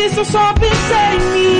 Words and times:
Cristo, 0.00 0.24
só 0.24 0.54
pensei 0.54 1.16
em 1.18 1.54
mim. 1.54 1.59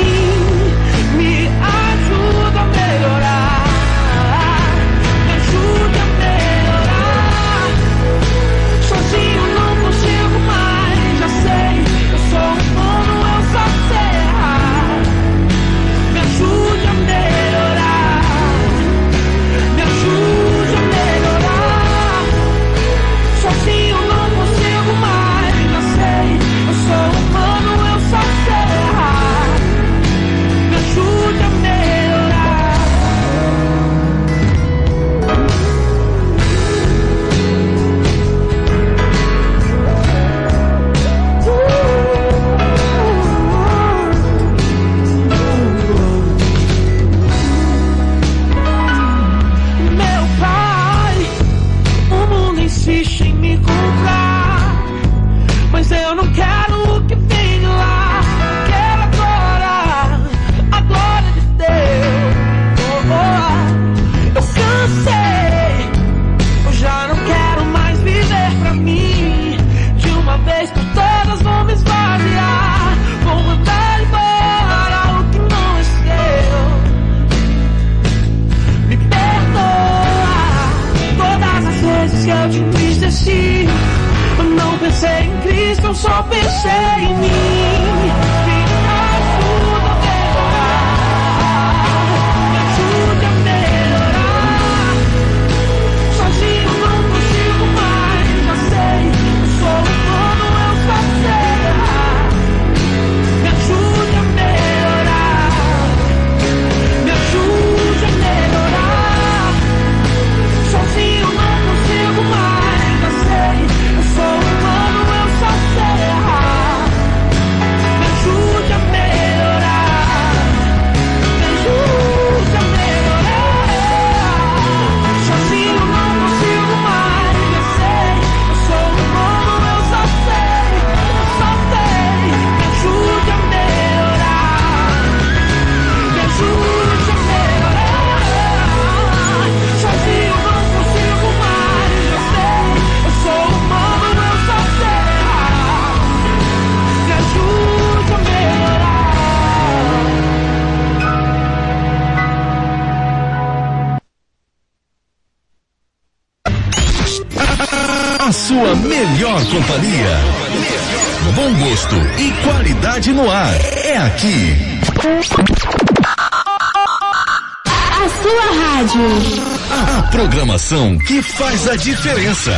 Faz 171.23 171.69
a 171.69 171.77
diferença. 171.77 172.53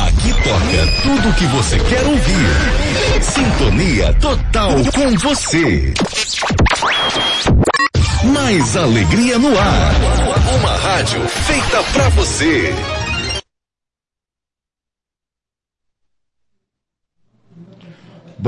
Aqui 0.00 0.34
toca 0.42 1.02
tudo 1.02 1.28
o 1.28 1.32
que 1.34 1.46
você 1.46 1.78
quer 1.78 2.04
ouvir. 2.04 3.22
Sintonia 3.22 4.12
total 4.14 4.72
com 4.94 5.16
você. 5.18 5.94
Mais 8.24 8.76
alegria 8.76 9.38
no 9.38 9.58
ar. 9.58 9.92
Uma 10.58 10.76
rádio 10.76 11.20
feita 11.28 11.82
pra 11.92 12.08
você. 12.10 12.74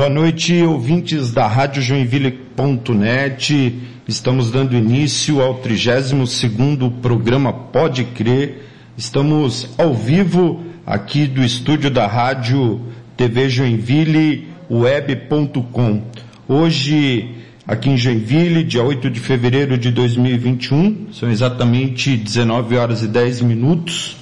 Boa 0.08 0.20
noite, 0.22 0.62
ouvintes 0.62 1.32
da 1.32 1.46
Rádio 1.46 1.82
Joinville.net. 1.82 3.78
Estamos 4.08 4.50
dando 4.50 4.74
início 4.74 5.42
ao 5.42 5.60
32º 5.60 6.90
programa 7.02 7.52
Pode 7.52 8.04
Crer. 8.04 8.62
Estamos 8.96 9.68
ao 9.76 9.92
vivo 9.92 10.64
aqui 10.86 11.26
do 11.26 11.44
estúdio 11.44 11.90
da 11.90 12.06
Rádio 12.06 12.80
TV 13.18 13.50
Joinville 13.50 14.48
web.com. 14.70 16.02
Hoje, 16.48 17.34
aqui 17.66 17.90
em 17.90 17.98
Joinville, 17.98 18.64
dia 18.64 18.82
8 18.82 19.10
de 19.10 19.20
fevereiro 19.20 19.76
de 19.76 19.90
2021, 19.90 21.08
são 21.12 21.30
exatamente 21.30 22.16
19 22.16 22.78
horas 22.78 23.02
e 23.02 23.08
10 23.08 23.42
minutos. 23.42 24.16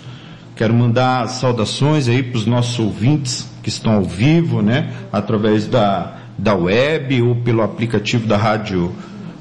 Quero 0.57 0.73
mandar 0.73 1.29
saudações 1.29 2.09
aí 2.09 2.23
para 2.23 2.39
os 2.39 2.47
nossos 2.47 2.79
ouvintes 2.79 3.47
que 3.63 3.69
estão 3.69 3.93
ao 3.93 4.03
vivo, 4.03 4.63
né? 4.63 4.91
Através 5.13 5.67
da, 5.67 6.17
da 6.39 6.55
web 6.55 7.21
ou 7.21 7.37
pelo 7.37 7.61
aplicativo 7.61 8.27
da 8.27 8.39
rádio 8.39 8.91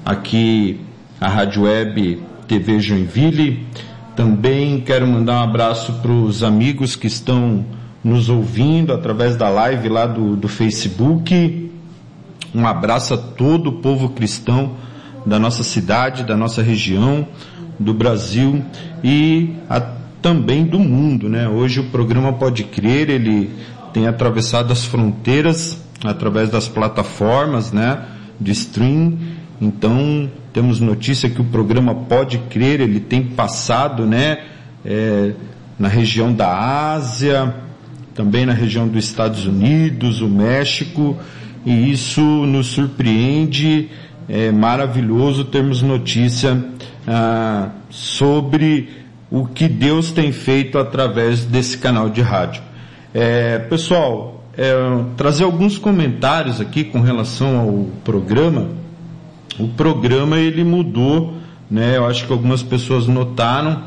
aqui, 0.03 0.81
a 1.22 1.29
Rádio 1.29 1.63
Web 1.63 2.22
TV 2.50 2.81
Joinville. 2.81 3.65
Também 4.13 4.81
quero 4.81 5.07
mandar 5.07 5.39
um 5.39 5.43
abraço 5.43 5.93
para 6.01 6.12
os 6.12 6.43
amigos 6.43 6.98
que 6.98 7.07
estão 7.07 7.63
nos 8.03 8.27
ouvindo 8.27 8.91
através 8.91 9.38
da 9.38 9.48
live 9.48 9.88
lá 9.88 10.05
do, 10.05 10.36
do 10.36 10.50
Facebook. 10.50 11.72
Um 12.53 12.67
abraço 12.67 13.13
a 13.13 13.17
todo 13.17 13.67
o 13.69 13.74
povo 13.79 14.10
cristão 14.10 14.74
da 15.25 15.39
nossa 15.39 15.63
cidade, 15.63 16.25
da 16.25 16.36
nossa 16.36 16.62
região, 16.62 17.25
do 17.79 17.93
Brasil 17.93 18.62
e 19.01 19.53
a, 19.69 19.95
também 20.22 20.65
do 20.65 20.79
mundo, 20.79 21.29
né? 21.29 21.48
Hoje 21.48 21.79
o 21.79 21.86
programa 21.86 22.34
Pode 22.34 22.63
Crer, 22.63 23.10
ele 23.10 23.50
tem 23.93 24.07
atravessado 24.07 24.72
as 24.72 24.86
fronteiras 24.86 25.81
através 26.03 26.50
das 26.50 26.67
plataformas, 26.67 27.72
né? 27.72 28.05
De 28.39 28.51
stream. 28.51 29.17
Então, 29.62 30.29
temos 30.51 30.79
notícia 30.79 31.29
que 31.29 31.41
o 31.41 31.45
programa 31.45 31.93
Pode 31.93 32.38
Crer, 32.50 32.81
ele 32.81 33.00
tem 33.00 33.24
passado, 33.24 34.05
né? 34.05 34.39
É, 34.84 35.34
na 35.77 35.88
região 35.88 36.34
da 36.34 36.93
Ásia, 36.93 37.53
também 38.13 38.45
na 38.45 38.53
região 38.53 38.88
dos 38.88 39.03
Estados 39.03 39.45
Unidos, 39.45 40.22
o 40.22 40.27
México, 40.29 41.17
e 41.65 41.91
isso 41.91 42.22
nos 42.22 42.67
surpreende, 42.67 43.89
é 44.29 44.51
maravilhoso 44.51 45.43
termos 45.45 45.81
notícia 45.81 46.63
ah, 47.07 47.69
sobre 47.89 48.89
o 49.29 49.46
que 49.46 49.67
Deus 49.67 50.12
tem 50.12 50.32
feito 50.32 50.77
através 50.77 51.46
desse 51.46 51.77
canal 51.77 52.10
de 52.10 52.22
rádio. 52.22 52.62
É, 53.13 53.60
pessoal, 53.60 54.44
é, 54.58 54.74
trazer 55.17 55.44
alguns 55.44 55.77
comentários 55.77 56.62
aqui 56.62 56.84
com 56.84 57.01
relação 57.01 57.60
ao 57.60 57.86
programa. 58.03 58.70
O 59.60 59.67
programa 59.70 60.38
ele 60.38 60.63
mudou, 60.63 61.34
né? 61.70 61.98
Eu 61.98 62.05
acho 62.05 62.25
que 62.25 62.32
algumas 62.32 62.62
pessoas 62.62 63.08
notaram 63.08 63.84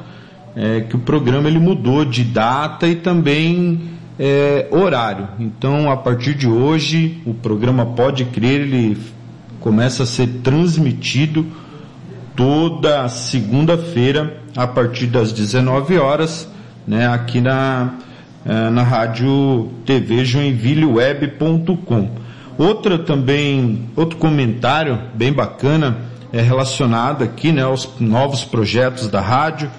é, 0.56 0.80
que 0.80 0.96
o 0.96 0.98
programa 0.98 1.48
ele 1.48 1.58
mudou 1.58 2.04
de 2.04 2.24
data 2.24 2.88
e 2.88 2.96
também 2.96 3.80
é, 4.18 4.66
horário. 4.70 5.28
Então, 5.38 5.90
a 5.90 5.96
partir 5.96 6.34
de 6.34 6.48
hoje, 6.48 7.22
o 7.24 7.32
programa 7.32 7.86
Pode 7.86 8.24
Crer, 8.26 8.62
ele 8.62 8.98
começa 9.60 10.02
a 10.02 10.06
ser 10.06 10.26
transmitido 10.42 11.46
toda 12.34 13.08
segunda-feira, 13.08 14.40
a 14.58 14.66
partir 14.66 15.06
das 15.06 15.30
19 15.30 15.98
horas, 15.98 16.48
né, 16.84 17.06
aqui 17.06 17.40
na, 17.40 17.94
é, 18.44 18.68
na 18.70 18.82
rádio 18.82 19.70
TV 19.86 20.24
Joinvilleweb.com. 20.24 22.10
Outra 22.58 22.98
também, 22.98 23.88
outro 23.94 24.18
comentário 24.18 24.98
bem 25.14 25.32
bacana 25.32 25.98
é 26.32 26.40
relacionado 26.40 27.22
aqui, 27.22 27.52
né, 27.52 27.62
aos 27.62 27.88
novos 28.00 28.44
projetos 28.44 29.06
da 29.06 29.20
rádio. 29.20 29.70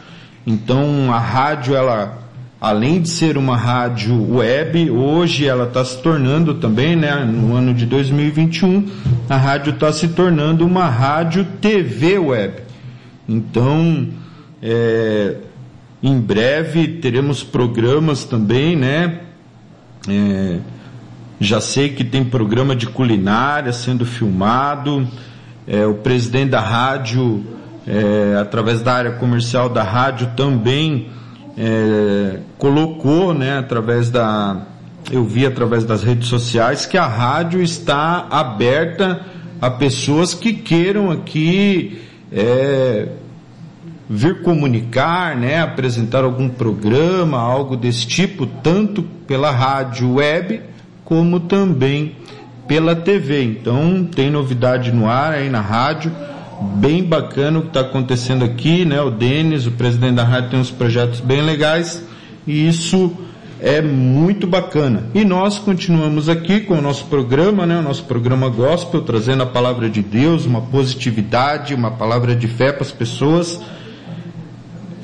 Então, 0.48 1.14
a 1.14 1.20
rádio, 1.20 1.76
ela 1.76 2.18
além 2.62 3.02
de 3.02 3.10
ser 3.10 3.38
uma 3.38 3.58
rádio 3.58 4.34
web, 4.34 4.90
hoje 4.92 5.46
ela 5.46 5.66
está 5.66 5.84
se 5.84 6.02
tornando 6.02 6.54
também, 6.54 6.96
né, 6.96 7.16
no 7.26 7.54
ano 7.54 7.74
de 7.74 7.86
2021, 7.86 8.88
a 9.30 9.36
rádio 9.36 9.74
está 9.74 9.92
se 9.92 10.08
tornando 10.08 10.66
uma 10.66 10.86
rádio 10.86 11.46
TV 11.60 12.18
web. 12.18 12.62
Então, 13.28 14.08
é, 14.62 15.36
em 16.02 16.20
breve 16.20 16.88
teremos 16.88 17.44
programas 17.44 18.24
também, 18.24 18.76
né? 18.76 19.20
É, 20.08 20.60
já 21.40 21.62
sei 21.62 21.90
que 21.90 22.04
tem 22.04 22.24
programa 22.24 22.76
de 22.76 22.88
culinária 22.88 23.72
sendo 23.72 24.06
filmado. 24.06 25.08
É, 25.68 25.86
o 25.86 25.96
presidente 25.96 26.52
da 26.52 26.60
rádio, 26.60 27.46
é, 27.88 28.38
através 28.40 28.82
da 28.82 28.94
área 28.94 29.12
comercial 29.12 29.70
da 29.70 29.84
rádio, 29.84 30.32
também 30.36 31.10
é, 31.58 32.40
colocou, 32.58 33.34
né, 33.34 33.60
através 33.60 34.10
da, 34.10 34.66
eu 35.12 35.24
vi 35.26 35.46
através 35.46 35.84
das 35.84 36.04
redes 36.04 36.28
sociais 36.28 36.86
que 36.86 36.98
a 36.98 37.08
rádio 37.08 37.62
está 37.62 38.28
aberta 38.30 39.22
a 39.62 39.70
pessoas 39.70 40.34
que 40.34 40.54
queiram 40.54 41.12
aqui 41.12 42.02
é, 42.32 43.08
vir 44.10 44.42
comunicar, 44.42 45.36
né, 45.36 45.62
apresentar 45.62 46.24
algum 46.24 46.50
programa, 46.50 47.38
algo 47.38 47.78
desse 47.78 48.08
tipo, 48.08 48.48
tanto 48.48 49.04
pela 49.04 49.52
rádio 49.52 50.16
web 50.16 50.62
como 51.06 51.40
também 51.40 52.16
pela 52.68 52.96
TV. 52.96 53.44
Então 53.44 54.04
tem 54.04 54.32
novidade 54.32 54.92
no 54.92 55.08
ar 55.08 55.34
aí 55.34 55.50
na 55.50 55.62
rádio 55.62 56.12
bem 56.62 57.04
bacana 57.04 57.60
o 57.60 57.62
que 57.64 57.68
está 57.70 57.82
acontecendo 57.82 58.44
aqui, 58.44 58.84
né? 58.84 59.02
O 59.02 59.10
Denis, 59.10 59.66
o 59.66 59.72
presidente 59.72 60.16
da 60.16 60.24
rádio, 60.24 60.52
tem 60.52 60.60
uns 60.60 60.72
projetos 60.72 61.20
bem 61.20 61.42
legais 61.42 62.04
e 62.46 62.68
isso 62.68 63.12
é 63.62 63.82
muito 63.82 64.48
bacana. 64.48 65.04
E 65.14 65.24
nós 65.26 65.60
continuamos 65.60 66.30
aqui 66.30 66.62
com 66.62 66.76
o 66.76 66.82
nosso 66.82 67.06
programa, 67.06 67.66
né? 67.66 67.80
O 67.80 67.82
nosso 67.82 68.04
programa 68.06 68.50
gospel, 68.50 69.02
trazendo 69.02 69.44
a 69.44 69.46
palavra 69.46 69.90
de 69.90 70.02
Deus, 70.02 70.46
uma 70.46 70.62
positividade, 70.62 71.74
uma 71.74 71.92
palavra 71.92 72.36
de 72.36 72.48
fé 72.48 72.72
para 72.72 72.84
as 72.84 72.92
pessoas, 72.92 73.60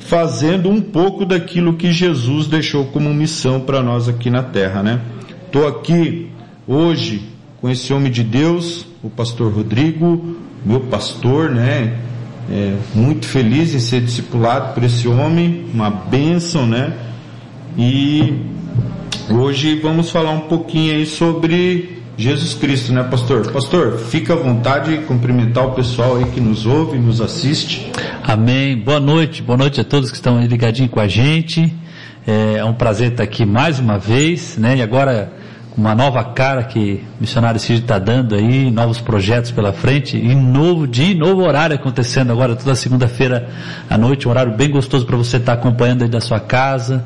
fazendo 0.08 0.70
um 0.70 0.80
pouco 0.80 1.24
daquilo 1.24 1.74
que 1.74 1.92
Jesus 1.92 2.46
deixou 2.46 2.86
como 2.86 3.12
missão 3.12 3.60
para 3.60 3.82
nós 3.82 4.08
aqui 4.08 4.30
na 4.30 4.42
terra, 4.42 4.82
né? 4.82 5.00
Estou 5.46 5.66
aqui 5.66 6.28
hoje 6.66 7.22
com 7.60 7.68
esse 7.68 7.92
homem 7.92 8.10
de 8.10 8.22
Deus, 8.22 8.86
o 9.02 9.10
pastor 9.10 9.52
Rodrigo, 9.52 10.36
meu 10.64 10.80
pastor, 10.80 11.50
né? 11.50 11.98
É, 12.48 12.76
muito 12.94 13.26
feliz 13.26 13.74
em 13.74 13.80
ser 13.80 14.00
discipulado 14.00 14.74
por 14.74 14.84
esse 14.84 15.08
homem, 15.08 15.66
uma 15.74 15.90
bênção, 15.90 16.64
né? 16.64 16.92
E 17.76 18.34
hoje 19.28 19.80
vamos 19.80 20.10
falar 20.10 20.30
um 20.30 20.42
pouquinho 20.42 20.94
aí 20.94 21.04
sobre 21.04 21.98
Jesus 22.18 22.54
Cristo, 22.54 22.94
né, 22.94 23.02
pastor? 23.02 23.52
Pastor, 23.52 23.98
fica 23.98 24.32
à 24.32 24.36
vontade 24.36 24.96
de 24.96 25.04
cumprimentar 25.04 25.66
o 25.66 25.72
pessoal 25.72 26.16
aí 26.16 26.24
que 26.24 26.40
nos 26.40 26.64
ouve, 26.64 26.98
nos 26.98 27.20
assiste. 27.20 27.92
Amém. 28.22 28.74
Boa 28.74 28.98
noite, 28.98 29.42
boa 29.42 29.58
noite 29.58 29.82
a 29.82 29.84
todos 29.84 30.10
que 30.10 30.16
estão 30.16 30.38
aí 30.38 30.46
ligadinhos 30.46 30.90
com 30.90 30.98
a 30.98 31.06
gente. 31.06 31.74
É, 32.26 32.54
é 32.56 32.64
um 32.64 32.72
prazer 32.72 33.12
estar 33.12 33.22
aqui 33.22 33.44
mais 33.44 33.78
uma 33.78 33.98
vez, 33.98 34.56
né? 34.56 34.78
E 34.78 34.82
agora 34.82 35.30
uma 35.76 35.94
nova 35.94 36.24
cara 36.24 36.64
que 36.64 37.04
o 37.18 37.20
missionário 37.20 37.60
Cid 37.60 37.82
está 37.82 37.98
dando 37.98 38.34
aí, 38.34 38.70
novos 38.70 38.98
projetos 38.98 39.50
pela 39.50 39.74
frente 39.74 40.16
e 40.16 40.34
novo 40.34 40.86
dia, 40.86 41.14
novo 41.14 41.42
horário 41.42 41.76
acontecendo 41.76 42.32
agora 42.32 42.56
toda 42.56 42.74
segunda-feira 42.74 43.50
à 43.90 43.98
noite, 43.98 44.26
um 44.26 44.30
horário 44.30 44.52
bem 44.56 44.70
gostoso 44.70 45.04
para 45.04 45.18
você 45.18 45.36
estar 45.36 45.54
tá 45.54 45.60
acompanhando 45.60 46.02
aí 46.02 46.08
da 46.08 46.22
sua 46.22 46.40
casa, 46.40 47.04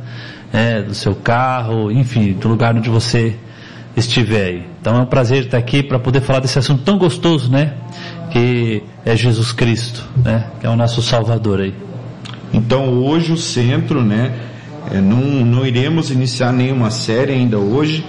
é, 0.52 0.82
do 0.82 0.94
seu 0.94 1.16
carro, 1.16 1.90
enfim, 1.90 2.32
do 2.32 2.46
lugar 2.46 2.76
onde 2.76 2.88
você 2.88 3.36
estiver 3.96 4.46
aí. 4.46 4.66
Então 4.80 4.96
é 4.96 5.00
um 5.00 5.06
prazer 5.06 5.44
estar 5.44 5.58
aqui 5.58 5.82
para 5.82 5.98
poder 5.98 6.20
falar 6.20 6.40
desse 6.40 6.58
assunto 6.58 6.82
tão 6.82 6.98
gostoso, 6.98 7.50
né? 7.50 7.74
Que 8.30 8.82
é 9.04 9.16
Jesus 9.16 9.52
Cristo, 9.52 10.04
né? 10.24 10.46
Que 10.60 10.66
é 10.66 10.70
o 10.70 10.76
nosso 10.76 11.02
Salvador 11.02 11.60
aí. 11.60 11.74
Então 12.52 12.88
hoje 13.02 13.32
o 13.32 13.36
centro, 13.36 14.02
né? 14.02 14.32
É, 14.92 15.00
não, 15.00 15.20
não 15.44 15.66
iremos 15.66 16.10
iniciar 16.10 16.52
nenhuma 16.52 16.90
série 16.90 17.32
ainda 17.32 17.58
hoje, 17.58 18.04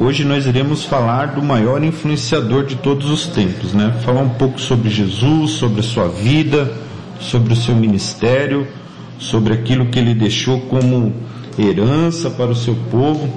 Hoje 0.00 0.24
nós 0.24 0.46
iremos 0.46 0.84
falar 0.84 1.34
do 1.34 1.42
maior 1.42 1.82
influenciador 1.82 2.64
de 2.64 2.76
todos 2.76 3.10
os 3.10 3.26
tempos, 3.26 3.72
né? 3.72 3.92
Falar 4.04 4.20
um 4.20 4.28
pouco 4.28 4.60
sobre 4.60 4.88
Jesus, 4.88 5.52
sobre 5.52 5.80
a 5.80 5.82
sua 5.82 6.06
vida, 6.06 6.72
sobre 7.18 7.52
o 7.52 7.56
seu 7.56 7.74
ministério, 7.74 8.66
sobre 9.18 9.54
aquilo 9.54 9.86
que 9.86 9.98
ele 9.98 10.14
deixou 10.14 10.60
como 10.60 11.12
herança 11.58 12.30
para 12.30 12.50
o 12.50 12.54
seu 12.54 12.76
povo. 12.92 13.28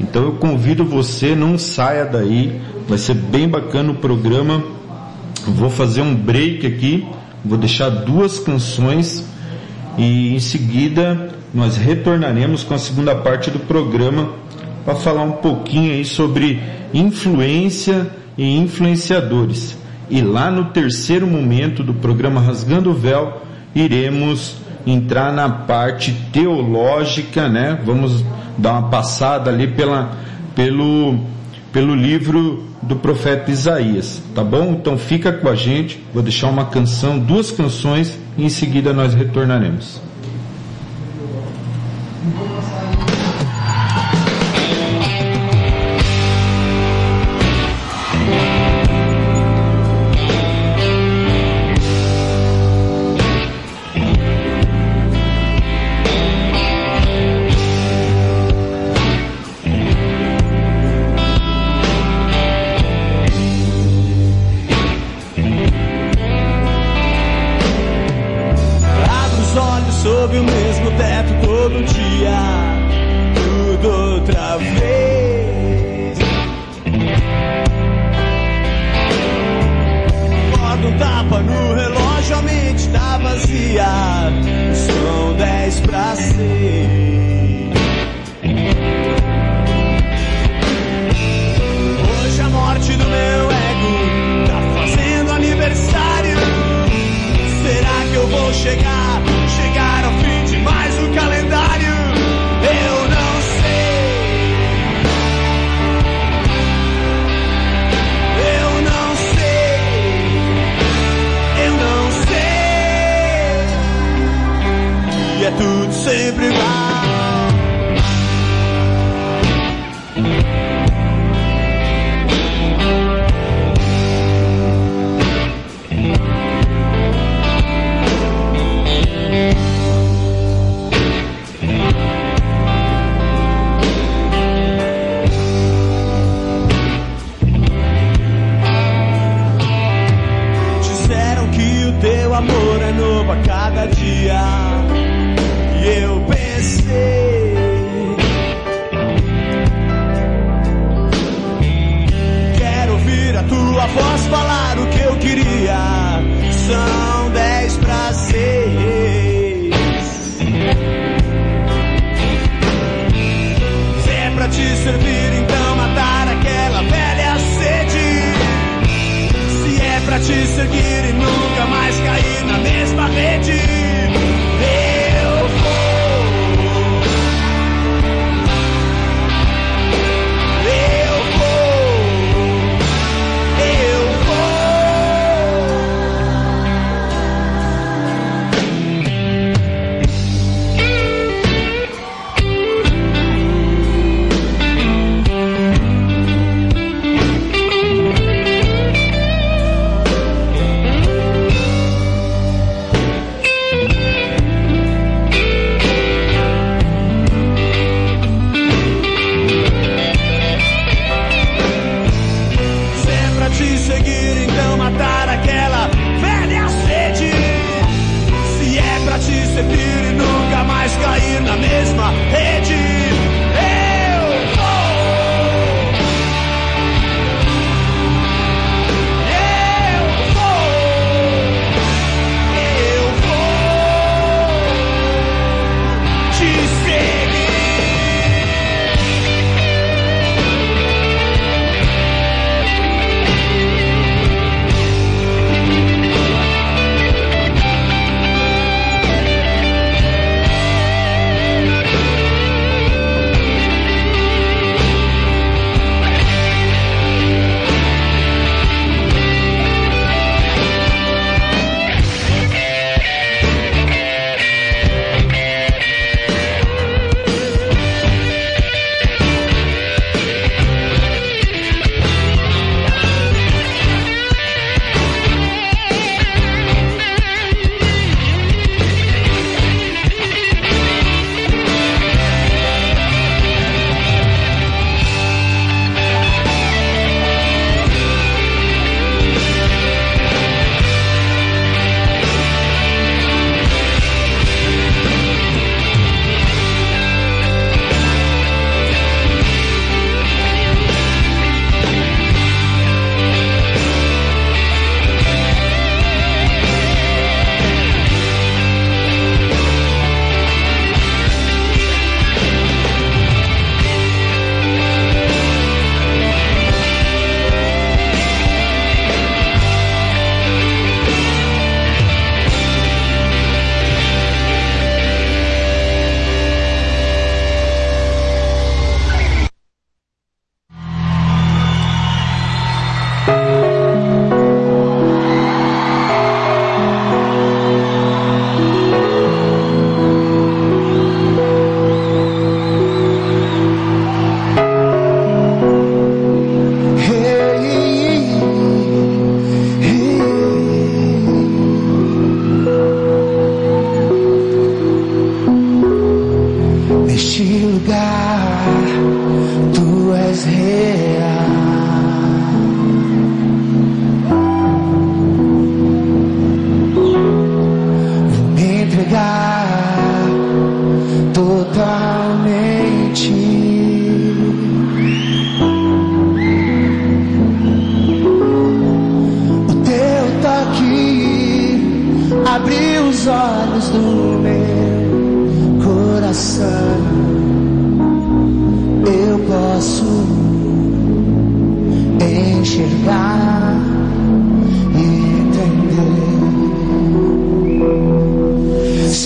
Então 0.00 0.22
eu 0.22 0.32
convido 0.32 0.84
você, 0.84 1.34
não 1.34 1.58
saia 1.58 2.04
daí, 2.04 2.60
vai 2.88 2.98
ser 2.98 3.14
bem 3.14 3.48
bacana 3.48 3.90
o 3.90 3.96
programa. 3.96 4.62
Vou 5.46 5.70
fazer 5.70 6.02
um 6.02 6.14
break 6.14 6.66
aqui, 6.66 7.06
vou 7.44 7.58
deixar 7.58 7.88
duas 7.88 8.38
canções 8.38 9.24
e 9.96 10.34
em 10.34 10.38
seguida 10.38 11.30
nós 11.52 11.76
retornaremos 11.76 12.62
com 12.62 12.74
a 12.74 12.78
segunda 12.78 13.14
parte 13.14 13.50
do 13.50 13.58
programa 13.58 14.30
para 14.84 14.94
falar 14.94 15.22
um 15.22 15.32
pouquinho 15.32 15.92
aí 15.92 16.04
sobre 16.04 16.62
influência 16.94 18.08
e 18.36 18.56
influenciadores. 18.56 19.76
E 20.08 20.22
lá 20.22 20.50
no 20.50 20.66
terceiro 20.66 21.26
momento 21.26 21.82
do 21.82 21.92
programa 21.92 22.40
Rasgando 22.40 22.90
o 22.90 22.94
Véu, 22.94 23.42
iremos 23.74 24.56
entrar 24.86 25.32
na 25.32 25.48
parte 25.48 26.12
teológica, 26.32 27.48
né? 27.48 27.78
Vamos 27.84 28.24
dar 28.58 28.72
uma 28.72 28.88
passada 28.90 29.50
ali 29.50 29.68
pela, 29.68 30.10
pelo, 30.54 31.20
pelo 31.72 31.94
livro 31.94 32.64
do 32.82 32.96
profeta 32.96 33.50
Isaías, 33.50 34.20
tá 34.34 34.42
bom? 34.42 34.72
Então 34.72 34.98
fica 34.98 35.32
com 35.32 35.48
a 35.48 35.54
gente, 35.54 36.02
vou 36.12 36.22
deixar 36.22 36.48
uma 36.48 36.66
canção, 36.66 37.18
duas 37.18 37.50
canções 37.50 38.18
e 38.36 38.44
em 38.44 38.48
seguida 38.48 38.92
nós 38.92 39.14
retornaremos. 39.14 40.00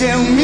Eu 0.01 0.42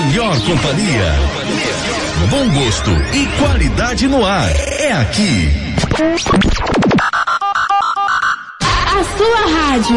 melhor 0.00 0.38
companhia. 0.42 1.14
Bom 2.28 2.48
gosto 2.50 2.90
e 3.14 3.26
qualidade 3.40 4.06
no 4.08 4.24
ar. 4.26 4.50
É 4.78 4.92
aqui. 4.92 5.48
A 8.60 9.16
sua 9.16 9.58
rádio. 9.58 9.96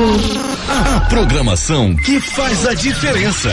A 0.95 0.99
programação 1.01 1.93
que 1.97 2.19
faz 2.21 2.65
a 2.65 2.73
diferença. 2.73 3.49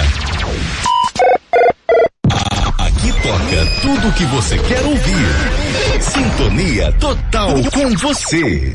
A- 2.32 2.87
Aqui 2.87 3.12
toca 3.22 3.66
tudo 3.82 4.09
o 4.09 4.12
que 4.12 4.24
você 4.26 4.56
quer 4.59 4.82
ouvir. 4.85 6.00
Sintonia 6.00 6.92
total 7.00 7.54
com 7.74 7.90
você. 7.96 8.72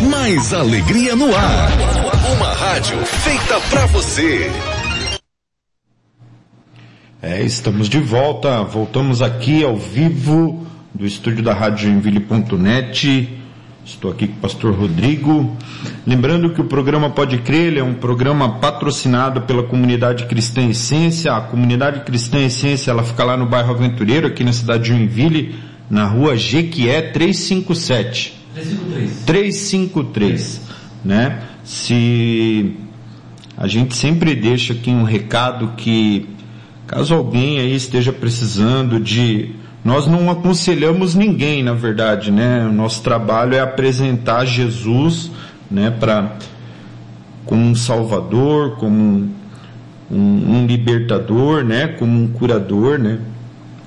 Mais 0.00 0.54
alegria 0.54 1.14
no 1.14 1.34
ar. 1.36 1.68
Uma 2.36 2.52
rádio 2.54 3.04
feita 3.04 3.60
pra 3.70 3.86
você. 3.86 4.50
É, 7.34 7.42
estamos 7.42 7.88
de 7.88 7.98
volta, 7.98 8.62
voltamos 8.62 9.20
aqui 9.20 9.64
ao 9.64 9.76
vivo 9.76 10.64
do 10.94 11.04
estúdio 11.04 11.42
da 11.42 11.52
Rádio 11.52 11.88
Joinville.net. 11.90 13.28
Estou 13.84 14.12
aqui 14.12 14.28
com 14.28 14.34
o 14.34 14.36
pastor 14.36 14.72
Rodrigo. 14.72 15.56
Lembrando 16.06 16.50
que 16.50 16.60
o 16.60 16.64
programa 16.64 17.10
Pode 17.10 17.38
Crer 17.38 17.76
é 17.76 17.82
um 17.82 17.94
programa 17.94 18.60
patrocinado 18.60 19.40
pela 19.42 19.64
comunidade 19.64 20.26
Cristã 20.26 20.64
Essência. 20.68 21.32
A 21.32 21.40
comunidade 21.40 22.04
Cristã 22.04 22.38
Essência 22.38 22.92
ela 22.92 23.02
fica 23.02 23.24
lá 23.24 23.36
no 23.36 23.46
bairro 23.46 23.74
Aventureiro, 23.74 24.28
aqui 24.28 24.44
na 24.44 24.52
cidade 24.52 24.84
de 24.84 24.90
Joinville, 24.90 25.56
na 25.90 26.06
rua 26.06 26.36
Jequié 26.36 27.02
357. 27.02 28.32
353. 28.54 29.24
353, 29.26 30.60
né? 31.04 31.42
Se 31.64 32.76
a 33.56 33.66
gente 33.66 33.96
sempre 33.96 34.36
deixa 34.36 34.72
aqui 34.72 34.90
um 34.90 35.02
recado 35.02 35.72
que 35.76 36.32
caso 36.86 37.14
alguém 37.14 37.58
aí 37.58 37.74
esteja 37.74 38.12
precisando 38.12 39.00
de 39.00 39.54
nós 39.84 40.06
não 40.06 40.30
aconselhamos 40.30 41.14
ninguém, 41.14 41.62
na 41.62 41.74
verdade, 41.74 42.30
né? 42.30 42.66
O 42.66 42.72
nosso 42.72 43.02
trabalho 43.02 43.54
é 43.54 43.60
apresentar 43.60 44.46
Jesus, 44.46 45.30
né, 45.70 45.90
para 45.90 46.36
como 47.44 47.62
um 47.62 47.74
salvador, 47.74 48.76
como 48.76 48.96
um, 48.96 49.30
um, 50.10 50.56
um 50.56 50.66
libertador, 50.66 51.62
né, 51.62 51.88
como 51.88 52.18
um 52.18 52.28
curador, 52.28 52.98
né? 52.98 53.18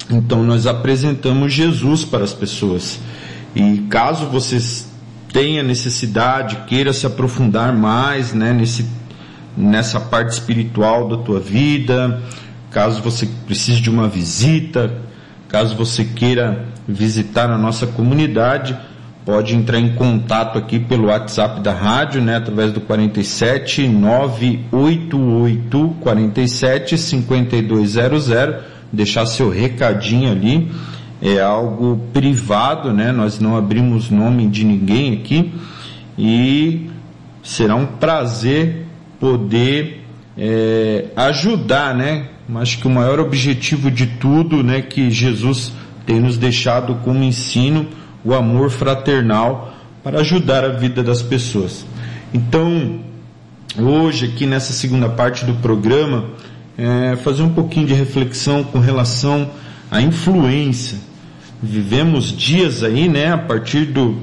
Então 0.09 0.43
nós 0.43 0.67
apresentamos 0.67 1.51
Jesus 1.51 2.05
para 2.05 2.23
as 2.23 2.33
pessoas. 2.33 2.99
E 3.55 3.79
caso 3.89 4.27
vocês 4.27 4.87
tenha 5.33 5.63
necessidade, 5.63 6.57
queira 6.67 6.93
se 6.93 7.07
aprofundar 7.07 7.75
mais, 7.75 8.33
né, 8.33 8.53
nesse 8.53 8.85
nessa 9.57 9.99
parte 9.99 10.33
espiritual 10.33 11.07
da 11.09 11.17
tua 11.17 11.39
vida, 11.39 12.21
caso 12.71 13.01
você 13.01 13.27
precise 13.45 13.81
de 13.81 13.89
uma 13.89 14.07
visita, 14.07 15.01
caso 15.47 15.75
você 15.75 16.03
queira 16.03 16.65
visitar 16.87 17.49
a 17.49 17.57
nossa 17.57 17.87
comunidade, 17.87 18.77
pode 19.25 19.55
entrar 19.55 19.79
em 19.79 19.95
contato 19.95 20.57
aqui 20.57 20.79
pelo 20.79 21.07
WhatsApp 21.07 21.59
da 21.59 21.73
rádio, 21.73 22.21
né, 22.21 22.37
através 22.37 22.71
do 22.71 22.79
47 22.79 23.85
988 23.87 25.95
47 25.99 26.97
5200, 26.97 28.29
deixar 28.91 29.25
seu 29.25 29.49
recadinho 29.49 30.31
ali. 30.31 30.71
É 31.21 31.41
algo 31.41 31.99
privado, 32.13 32.93
né? 32.93 33.11
Nós 33.11 33.39
não 33.39 33.57
abrimos 33.57 34.11
nome 34.11 34.47
de 34.47 34.63
ninguém 34.63 35.15
aqui 35.15 35.51
e 36.15 36.91
será 37.41 37.75
um 37.75 37.87
prazer 37.87 38.85
poder 39.19 40.05
é, 40.37 41.05
ajudar, 41.15 41.95
né? 41.95 42.27
Acho 42.55 42.79
que 42.79 42.87
o 42.87 42.89
maior 42.89 43.19
objetivo 43.19 43.91
de 43.91 44.05
tudo, 44.05 44.63
né, 44.63 44.81
que 44.81 45.11
Jesus 45.11 45.73
tem 46.05 46.19
nos 46.21 46.37
deixado 46.37 46.95
como 47.03 47.23
ensino, 47.23 47.87
o 48.23 48.33
amor 48.33 48.69
fraternal 48.69 49.73
para 50.03 50.21
ajudar 50.21 50.63
a 50.63 50.69
vida 50.69 51.03
das 51.03 51.21
pessoas. 51.21 51.85
Então, 52.33 53.01
hoje 53.77 54.27
aqui 54.27 54.45
nessa 54.45 54.71
segunda 54.71 55.09
parte 55.09 55.43
do 55.43 55.55
programa, 55.55 56.29
é, 56.77 57.17
fazer 57.17 57.43
um 57.43 57.49
pouquinho 57.49 57.87
de 57.87 57.93
reflexão 57.93 58.63
com 58.63 58.79
relação 58.79 59.49
à 59.91 60.01
influência. 60.01 60.99
Vivemos 61.61 62.35
dias 62.35 62.83
aí, 62.83 63.09
né, 63.09 63.33
a 63.33 63.37
partir 63.37 63.85
do, 63.85 64.17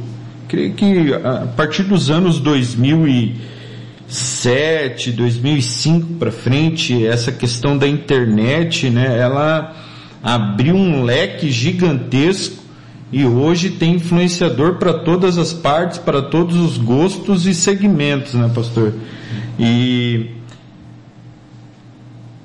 creio 0.48 0.72
que 0.72 1.12
a 1.12 1.46
partir 1.56 1.82
dos 1.82 2.10
anos 2.10 2.40
2007, 4.06 5.12
2005 5.12 6.14
para 6.14 6.30
frente, 6.30 7.06
essa 7.06 7.32
questão 7.32 7.76
da 7.76 7.88
internet, 7.88 8.90
né, 8.90 9.18
ela 9.18 9.74
abriu 10.22 10.74
um 10.74 11.02
leque 11.02 11.50
gigantesco 11.50 12.62
e 13.12 13.24
hoje 13.24 13.70
tem 13.70 13.94
influenciador 13.94 14.74
para 14.74 14.92
todas 14.92 15.38
as 15.38 15.52
partes, 15.52 15.98
para 15.98 16.22
todos 16.22 16.56
os 16.56 16.76
gostos 16.76 17.46
e 17.46 17.54
segmentos, 17.54 18.34
né, 18.34 18.50
pastor? 18.54 18.92
E 19.58 20.30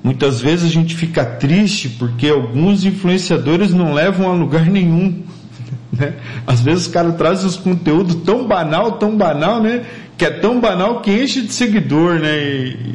muitas 0.02 0.40
vezes 0.40 0.66
a 0.66 0.72
gente 0.72 0.94
fica 0.94 1.24
triste 1.24 1.88
porque 1.88 2.28
alguns 2.28 2.84
influenciadores 2.84 3.74
não 3.74 3.92
levam 3.92 4.30
a 4.30 4.34
lugar 4.34 4.66
nenhum. 4.66 5.22
Né? 5.92 6.14
Às 6.46 6.60
vezes 6.60 6.86
os 6.86 6.92
caras 6.92 7.16
trazem 7.16 7.48
os 7.48 7.56
conteúdos 7.56 8.14
tão 8.24 8.46
banal, 8.46 8.92
tão 8.92 9.16
banal, 9.16 9.60
né? 9.60 9.84
Que 10.20 10.26
é 10.26 10.30
tão 10.30 10.60
banal 10.60 11.00
que 11.00 11.10
enche 11.10 11.40
de 11.40 11.50
seguidor, 11.50 12.18
né? 12.18 12.38
E 12.38 12.94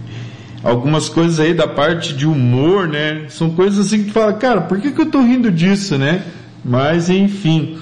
algumas 0.64 1.10
coisas 1.10 1.40
aí 1.40 1.56
da 1.56 1.68
parte 1.68 2.14
de 2.14 2.28
humor, 2.28 2.88
né? 2.88 3.26
São 3.30 3.50
coisas 3.50 3.88
assim 3.88 4.04
que 4.04 4.12
fala, 4.12 4.34
cara, 4.34 4.62
por 4.62 4.80
que, 4.80 4.92
que 4.92 5.02
eu 5.02 5.08
tô 5.08 5.22
rindo 5.22 5.50
disso, 5.50 5.98
né? 5.98 6.24
Mas 6.64 7.10
enfim. 7.10 7.80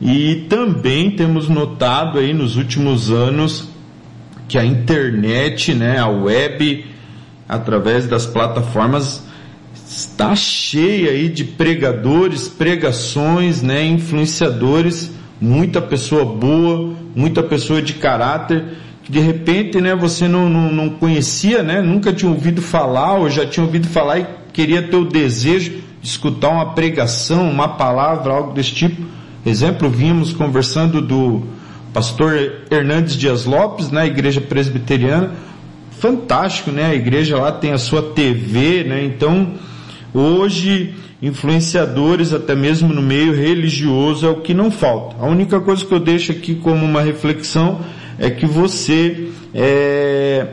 E 0.00 0.46
também 0.48 1.12
temos 1.12 1.48
notado 1.48 2.18
aí 2.18 2.34
nos 2.34 2.56
últimos 2.56 3.08
anos 3.08 3.68
que 4.48 4.58
a 4.58 4.64
internet, 4.64 5.72
né, 5.74 6.00
a 6.00 6.08
web, 6.08 6.84
através 7.48 8.08
das 8.08 8.26
plataformas, 8.26 9.22
está 9.88 10.34
cheia 10.34 11.12
aí 11.12 11.28
de 11.28 11.44
pregadores, 11.44 12.48
pregações, 12.48 13.62
né, 13.62 13.84
influenciadores, 13.84 15.12
muita 15.42 15.82
pessoa 15.82 16.24
boa, 16.24 16.94
muita 17.16 17.42
pessoa 17.42 17.82
de 17.82 17.94
caráter, 17.94 18.64
que 19.02 19.10
de 19.10 19.18
repente, 19.18 19.80
né, 19.80 19.92
você 19.92 20.28
não, 20.28 20.48
não, 20.48 20.72
não 20.72 20.88
conhecia, 20.90 21.64
né, 21.64 21.82
nunca 21.82 22.12
tinha 22.12 22.30
ouvido 22.30 22.62
falar, 22.62 23.14
ou 23.14 23.28
já 23.28 23.44
tinha 23.44 23.66
ouvido 23.66 23.88
falar 23.88 24.20
e 24.20 24.26
queria 24.52 24.82
ter 24.82 24.96
o 24.96 25.04
desejo 25.04 25.82
de 26.00 26.08
escutar 26.08 26.50
uma 26.50 26.74
pregação, 26.74 27.50
uma 27.50 27.70
palavra, 27.70 28.32
algo 28.32 28.52
desse 28.52 28.70
tipo. 28.70 29.02
Exemplo, 29.44 29.90
vimos 29.90 30.32
conversando 30.32 31.00
do 31.02 31.42
pastor 31.92 32.62
Hernandes 32.70 33.16
Dias 33.16 33.44
Lopes, 33.44 33.90
na 33.90 34.06
igreja 34.06 34.40
presbiteriana, 34.40 35.32
fantástico, 35.98 36.70
né? 36.70 36.86
A 36.86 36.94
igreja 36.94 37.36
lá 37.36 37.50
tem 37.50 37.72
a 37.72 37.78
sua 37.78 38.02
TV, 38.02 38.84
né? 38.84 39.04
Então, 39.04 39.54
hoje, 40.14 40.94
influenciadores, 41.20 42.32
até 42.32 42.54
mesmo 42.54 42.92
no 42.92 43.02
meio 43.02 43.34
religioso, 43.34 44.26
é 44.26 44.30
o 44.30 44.40
que 44.40 44.52
não 44.52 44.70
falta. 44.70 45.16
A 45.18 45.26
única 45.26 45.60
coisa 45.60 45.84
que 45.84 45.92
eu 45.92 46.00
deixo 46.00 46.32
aqui 46.32 46.54
como 46.54 46.84
uma 46.84 47.00
reflexão 47.00 47.80
é 48.18 48.30
que 48.30 48.46
você 48.46 49.28
é, 49.54 50.46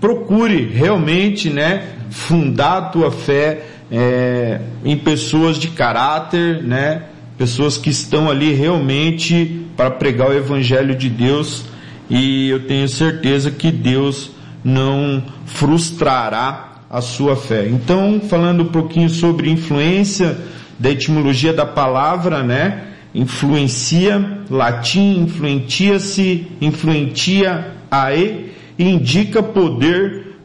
procure 0.00 0.64
realmente, 0.66 1.50
né, 1.50 1.88
fundar 2.10 2.78
a 2.78 2.82
tua 2.82 3.10
fé 3.10 3.64
é, 3.90 4.60
em 4.84 4.96
pessoas 4.96 5.56
de 5.56 5.68
caráter, 5.68 6.62
né, 6.62 7.02
pessoas 7.38 7.76
que 7.76 7.90
estão 7.90 8.30
ali 8.30 8.52
realmente 8.52 9.66
para 9.76 9.90
pregar 9.90 10.30
o 10.30 10.34
evangelho 10.34 10.94
de 10.94 11.08
Deus 11.08 11.64
e 12.08 12.48
eu 12.50 12.66
tenho 12.66 12.88
certeza 12.88 13.50
que 13.50 13.70
Deus 13.70 14.30
não 14.62 15.22
frustrará 15.46 16.73
a 16.94 17.00
sua 17.00 17.34
fé. 17.34 17.66
Então, 17.66 18.20
falando 18.20 18.62
um 18.62 18.68
pouquinho 18.68 19.10
sobre 19.10 19.50
influência 19.50 20.38
da 20.78 20.90
etimologia 20.90 21.52
da 21.52 21.66
palavra, 21.66 22.44
né? 22.44 22.84
Influencia, 23.12 24.42
latim, 24.48 25.22
influencia-se, 25.22 26.46
influencia 26.60 27.72
ae, 27.90 28.52
indica 28.78 29.42
poder 29.42 30.36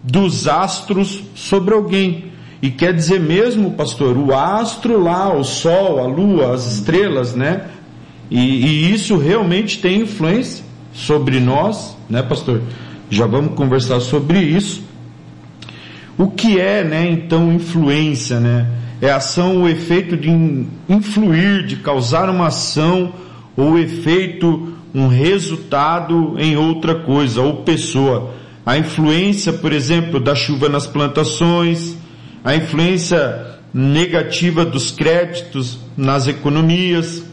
dos 0.00 0.46
astros 0.46 1.24
sobre 1.34 1.74
alguém. 1.74 2.26
E 2.62 2.70
quer 2.70 2.94
dizer 2.94 3.18
mesmo, 3.18 3.72
pastor, 3.72 4.16
o 4.16 4.32
astro 4.32 5.02
lá, 5.02 5.34
o 5.34 5.42
sol, 5.42 5.98
a 5.98 6.06
lua, 6.06 6.54
as 6.54 6.72
estrelas, 6.72 7.34
né? 7.34 7.64
E, 8.30 8.38
e 8.38 8.94
isso 8.94 9.16
realmente 9.16 9.80
tem 9.80 10.02
influência 10.02 10.64
sobre 10.92 11.40
nós, 11.40 11.96
né, 12.08 12.22
pastor? 12.22 12.62
Já 13.10 13.26
vamos 13.26 13.54
conversar 13.54 13.98
sobre 13.98 14.38
isso. 14.38 14.83
O 16.16 16.28
que 16.28 16.60
é, 16.60 16.84
né, 16.84 17.10
então, 17.10 17.52
influência, 17.52 18.38
né? 18.38 18.68
É 19.00 19.10
ação 19.10 19.62
ou 19.62 19.68
efeito 19.68 20.16
de 20.16 20.30
influir, 20.88 21.66
de 21.66 21.76
causar 21.76 22.30
uma 22.30 22.46
ação 22.46 23.12
ou 23.56 23.78
efeito, 23.78 24.74
um 24.94 25.08
resultado 25.08 26.36
em 26.38 26.56
outra 26.56 26.94
coisa 26.94 27.42
ou 27.42 27.62
pessoa. 27.64 28.32
A 28.64 28.78
influência, 28.78 29.52
por 29.52 29.72
exemplo, 29.72 30.20
da 30.20 30.34
chuva 30.34 30.68
nas 30.68 30.86
plantações, 30.86 31.96
a 32.44 32.54
influência 32.54 33.58
negativa 33.72 34.64
dos 34.64 34.92
créditos 34.92 35.80
nas 35.96 36.28
economias, 36.28 37.24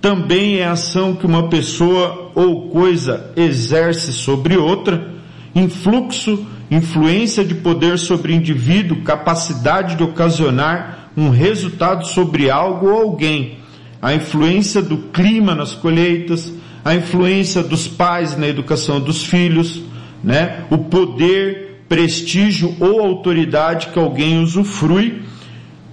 também 0.00 0.58
é 0.58 0.66
ação 0.66 1.14
que 1.14 1.26
uma 1.26 1.48
pessoa 1.48 2.30
ou 2.34 2.68
coisa 2.70 3.30
exerce 3.36 4.12
sobre 4.12 4.56
outra, 4.56 5.12
influxo, 5.54 6.44
influência 6.70 7.44
de 7.44 7.54
poder 7.54 7.98
sobre 7.98 8.34
indivíduo, 8.34 9.02
capacidade 9.02 9.96
de 9.96 10.02
ocasionar 10.02 11.10
um 11.16 11.30
resultado 11.30 12.06
sobre 12.06 12.50
algo 12.50 12.88
ou 12.88 13.02
alguém, 13.02 13.58
a 14.02 14.14
influência 14.14 14.82
do 14.82 14.98
clima 15.12 15.54
nas 15.54 15.74
colheitas, 15.74 16.52
a 16.84 16.94
influência 16.94 17.62
dos 17.62 17.88
pais 17.88 18.36
na 18.36 18.46
educação 18.46 19.00
dos 19.00 19.24
filhos, 19.24 19.82
né? 20.22 20.64
O 20.70 20.78
poder, 20.78 21.82
prestígio 21.88 22.74
ou 22.80 23.00
autoridade 23.00 23.88
que 23.88 23.98
alguém 23.98 24.42
usufrui 24.42 25.22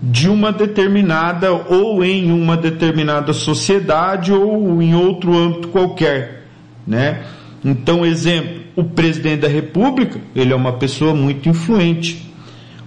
de 0.01 0.27
uma 0.27 0.51
determinada 0.51 1.53
ou 1.53 2.03
em 2.03 2.31
uma 2.31 2.57
determinada 2.57 3.33
sociedade 3.33 4.33
ou 4.33 4.81
em 4.81 4.95
outro 4.95 5.37
âmbito 5.37 5.67
qualquer, 5.67 6.47
né? 6.87 7.23
Então, 7.63 8.05
exemplo, 8.05 8.61
o 8.75 8.83
presidente 8.83 9.41
da 9.41 9.47
República, 9.47 10.19
ele 10.35 10.51
é 10.51 10.55
uma 10.55 10.73
pessoa 10.73 11.13
muito 11.13 11.47
influente. 11.47 12.31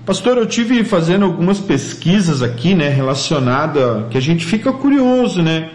Pastor, 0.04 0.36
eu 0.36 0.46
tive 0.46 0.84
fazendo 0.84 1.24
algumas 1.24 1.60
pesquisas 1.60 2.42
aqui, 2.42 2.74
né, 2.74 2.88
relacionada 2.88 4.06
que 4.10 4.18
a 4.18 4.20
gente 4.20 4.44
fica 4.44 4.72
curioso, 4.72 5.42
né? 5.42 5.70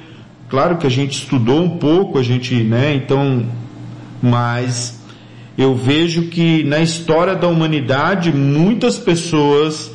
Claro 0.50 0.78
que 0.78 0.86
a 0.86 0.90
gente 0.90 1.14
estudou 1.14 1.64
um 1.64 1.78
pouco, 1.78 2.20
a 2.20 2.24
gente, 2.24 2.56
né, 2.56 2.94
então, 2.94 3.46
mas 4.22 5.00
eu 5.58 5.76
vejo 5.76 6.24
que 6.24 6.64
na 6.64 6.80
história 6.80 7.36
da 7.36 7.48
humanidade 7.48 8.32
muitas 8.32 8.98
pessoas 8.98 9.92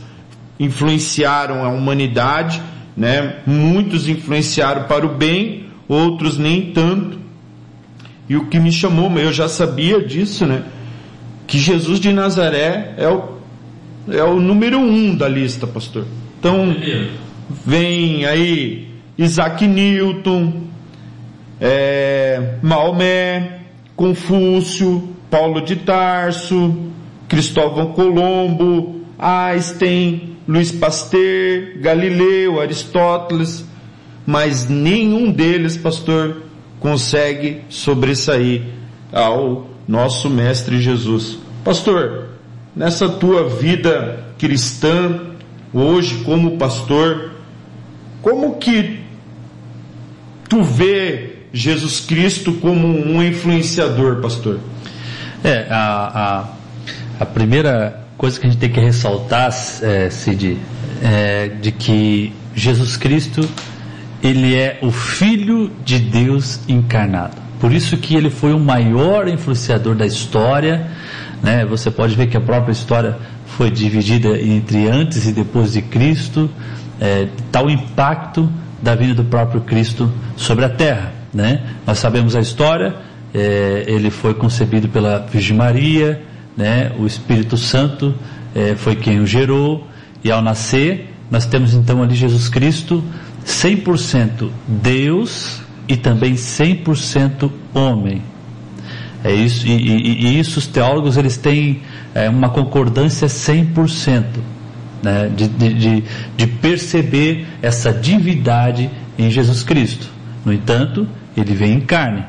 influenciaram 0.58 1.64
a 1.64 1.68
humanidade, 1.68 2.60
né? 2.96 3.36
Muitos 3.46 4.08
influenciaram 4.08 4.84
para 4.84 5.06
o 5.06 5.16
bem, 5.16 5.66
outros 5.88 6.38
nem 6.38 6.72
tanto. 6.72 7.23
E 8.28 8.36
o 8.36 8.46
que 8.46 8.58
me 8.58 8.72
chamou, 8.72 9.10
eu 9.18 9.32
já 9.32 9.48
sabia 9.48 10.00
disso, 10.00 10.46
né? 10.46 10.62
Que 11.46 11.58
Jesus 11.58 12.00
de 12.00 12.12
Nazaré 12.12 12.94
é 12.96 13.08
o, 13.08 13.38
é 14.08 14.22
o 14.24 14.40
número 14.40 14.78
um 14.78 15.14
da 15.14 15.28
lista, 15.28 15.66
pastor. 15.66 16.06
Então, 16.38 16.74
vem 17.66 18.24
aí 18.24 18.88
Isaac 19.16 19.66
Newton, 19.66 20.64
é, 21.60 22.54
Maomé, 22.62 23.60
Confúcio, 23.94 25.10
Paulo 25.30 25.60
de 25.60 25.76
Tarso, 25.76 26.74
Cristóvão 27.28 27.92
Colombo, 27.92 29.00
Einstein, 29.18 30.36
Luiz 30.46 30.72
Pasteur, 30.72 31.78
Galileu, 31.80 32.60
Aristóteles, 32.60 33.64
mas 34.26 34.68
nenhum 34.68 35.30
deles, 35.30 35.76
pastor, 35.76 36.43
consegue 36.84 37.62
sobressair 37.70 38.60
ao 39.10 39.70
nosso 39.88 40.28
Mestre 40.28 40.82
Jesus. 40.82 41.38
Pastor, 41.64 42.26
nessa 42.76 43.08
tua 43.08 43.48
vida 43.48 44.22
cristã, 44.38 45.18
hoje 45.72 46.16
como 46.26 46.58
pastor, 46.58 47.30
como 48.20 48.56
que 48.56 49.00
tu 50.46 50.62
vê 50.62 51.36
Jesus 51.54 52.00
Cristo 52.00 52.52
como 52.52 52.86
um 52.86 53.22
influenciador, 53.22 54.20
pastor? 54.20 54.60
É, 55.42 55.66
a, 55.70 56.44
a, 57.18 57.22
a 57.22 57.24
primeira 57.24 58.04
coisa 58.18 58.38
que 58.38 58.46
a 58.46 58.50
gente 58.50 58.60
tem 58.60 58.70
que 58.70 58.80
ressaltar, 58.80 59.50
é, 59.80 60.10
Cid, 60.10 60.58
é 61.02 61.48
de 61.48 61.72
que 61.72 62.30
Jesus 62.54 62.98
Cristo, 62.98 63.40
ele 64.24 64.54
é 64.54 64.78
o 64.80 64.90
Filho 64.90 65.70
de 65.84 65.98
Deus 65.98 66.58
encarnado. 66.66 67.36
Por 67.60 67.70
isso 67.72 67.98
que 67.98 68.14
ele 68.16 68.30
foi 68.30 68.54
o 68.54 68.58
maior 68.58 69.28
influenciador 69.28 69.94
da 69.94 70.06
história, 70.06 70.90
né? 71.42 71.66
Você 71.66 71.90
pode 71.90 72.16
ver 72.16 72.28
que 72.28 72.36
a 72.36 72.40
própria 72.40 72.72
história 72.72 73.18
foi 73.46 73.70
dividida 73.70 74.40
entre 74.40 74.88
antes 74.88 75.26
e 75.26 75.32
depois 75.32 75.74
de 75.74 75.82
Cristo, 75.82 76.50
é, 76.98 77.28
tal 77.52 77.68
impacto 77.68 78.50
da 78.82 78.94
vinda 78.94 79.14
do 79.14 79.24
próprio 79.24 79.60
Cristo 79.60 80.10
sobre 80.36 80.64
a 80.64 80.70
Terra, 80.70 81.12
né? 81.32 81.62
Nós 81.86 81.98
sabemos 81.98 82.34
a 82.34 82.40
história, 82.40 82.94
é, 83.34 83.84
ele 83.86 84.10
foi 84.10 84.32
concebido 84.32 84.88
pela 84.88 85.18
Virgem 85.18 85.56
Maria, 85.56 86.22
né? 86.56 86.92
O 86.98 87.06
Espírito 87.06 87.58
Santo 87.58 88.14
é, 88.54 88.74
foi 88.74 88.96
quem 88.96 89.20
o 89.20 89.26
gerou 89.26 89.86
e 90.22 90.30
ao 90.30 90.40
nascer 90.40 91.10
nós 91.30 91.46
temos 91.46 91.74
então 91.74 92.02
ali 92.02 92.14
Jesus 92.14 92.48
Cristo 92.48 93.02
100% 93.44 94.50
Deus 94.66 95.60
e 95.86 95.96
também 95.96 96.34
100% 96.34 97.50
homem. 97.74 98.22
É 99.22 99.32
isso, 99.32 99.66
e, 99.66 99.72
e, 99.72 100.26
e, 100.26 100.38
isso 100.38 100.58
os 100.58 100.66
teólogos 100.66 101.16
eles 101.16 101.36
têm 101.36 101.80
é, 102.14 102.28
uma 102.28 102.50
concordância 102.50 103.26
100%, 103.26 104.24
né, 105.02 105.30
de, 105.34 105.48
de, 105.48 106.04
de 106.36 106.46
perceber 106.46 107.46
essa 107.62 107.92
divindade 107.92 108.90
em 109.18 109.30
Jesus 109.30 109.62
Cristo. 109.62 110.08
No 110.44 110.52
entanto, 110.52 111.08
ele 111.36 111.54
vem 111.54 111.72
em 111.74 111.80
carne. 111.80 112.24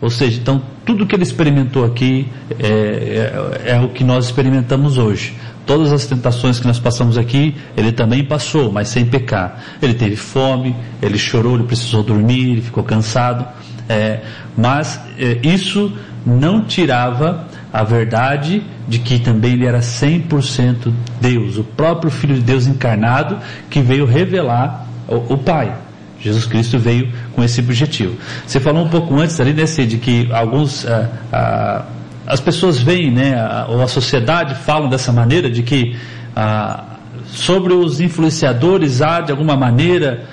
Ou 0.00 0.10
seja, 0.10 0.40
então 0.40 0.62
tudo 0.84 1.06
que 1.06 1.14
ele 1.14 1.22
experimentou 1.22 1.84
aqui 1.84 2.26
é, 2.58 3.62
é, 3.66 3.72
é, 3.72 3.80
o 3.80 3.90
que 3.90 4.02
nós 4.02 4.24
experimentamos 4.24 4.98
hoje. 4.98 5.34
Todas 5.66 5.92
as 5.92 6.06
tentações 6.06 6.58
que 6.58 6.66
nós 6.66 6.78
passamos 6.78 7.16
aqui, 7.16 7.54
ele 7.76 7.92
também 7.92 8.24
passou, 8.24 8.72
mas 8.72 8.88
sem 8.88 9.04
pecar. 9.04 9.62
Ele 9.80 9.94
teve 9.94 10.16
fome, 10.16 10.74
ele 11.00 11.18
chorou, 11.18 11.54
ele 11.54 11.64
precisou 11.64 12.02
dormir, 12.02 12.52
ele 12.52 12.62
ficou 12.62 12.82
cansado. 12.82 13.46
É, 13.88 14.20
mas 14.56 15.00
é, 15.18 15.38
isso 15.42 15.92
não 16.24 16.64
tirava 16.64 17.46
a 17.72 17.82
verdade 17.82 18.62
de 18.88 18.98
que 18.98 19.18
também 19.18 19.52
ele 19.52 19.66
era 19.66 19.80
100% 19.80 20.92
Deus, 21.20 21.56
o 21.56 21.64
próprio 21.64 22.10
Filho 22.10 22.34
de 22.34 22.42
Deus 22.42 22.66
encarnado 22.66 23.38
que 23.68 23.80
veio 23.80 24.04
revelar 24.04 24.86
o, 25.08 25.34
o 25.34 25.38
Pai. 25.38 25.72
Jesus 26.20 26.44
Cristo 26.44 26.78
veio 26.78 27.10
com 27.32 27.42
esse 27.42 27.60
objetivo. 27.60 28.16
Você 28.46 28.60
falou 28.60 28.84
um 28.84 28.88
pouco 28.88 29.18
antes 29.18 29.40
ali, 29.40 29.54
né, 29.54 29.64
de 29.64 29.96
que 29.96 30.30
alguns, 30.32 30.86
ah, 30.86 31.08
ah, 31.32 31.84
as 32.30 32.40
pessoas 32.40 32.78
veem, 32.78 33.10
né, 33.10 33.34
ou 33.68 33.82
a 33.82 33.88
sociedade 33.88 34.54
falam 34.54 34.88
dessa 34.88 35.12
maneira, 35.12 35.50
de 35.50 35.62
que 35.62 35.96
ah, 36.34 36.84
sobre 37.26 37.72
os 37.72 38.00
influenciadores 38.00 39.02
há 39.02 39.20
de 39.20 39.32
alguma 39.32 39.56
maneira 39.56 40.26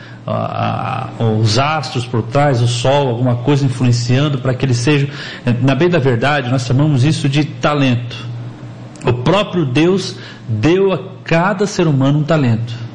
os 1.41 1.58
astros 1.58 2.06
por 2.06 2.22
trás, 2.22 2.62
o 2.62 2.68
sol, 2.68 3.08
alguma 3.08 3.38
coisa 3.38 3.66
influenciando 3.66 4.39
para 4.39 4.54
que 4.54 4.66
eles 4.66 4.78
sejam. 4.78 5.08
Na 5.62 5.74
bem 5.74 5.89
da 5.89 6.00
verdade, 6.00 6.52
nós 6.52 6.66
chamamos 6.66 7.06
isso 7.06 7.30
de 7.30 7.45
talento. 7.45 8.28
O 9.06 9.14
próprio 9.14 9.66
Deus 9.66 10.18
deu 10.48 10.91
a 10.91 11.00
cada 11.24 11.66
ser 11.66 11.88
humano 11.88 12.20
um 12.20 12.24
talento 12.24 12.88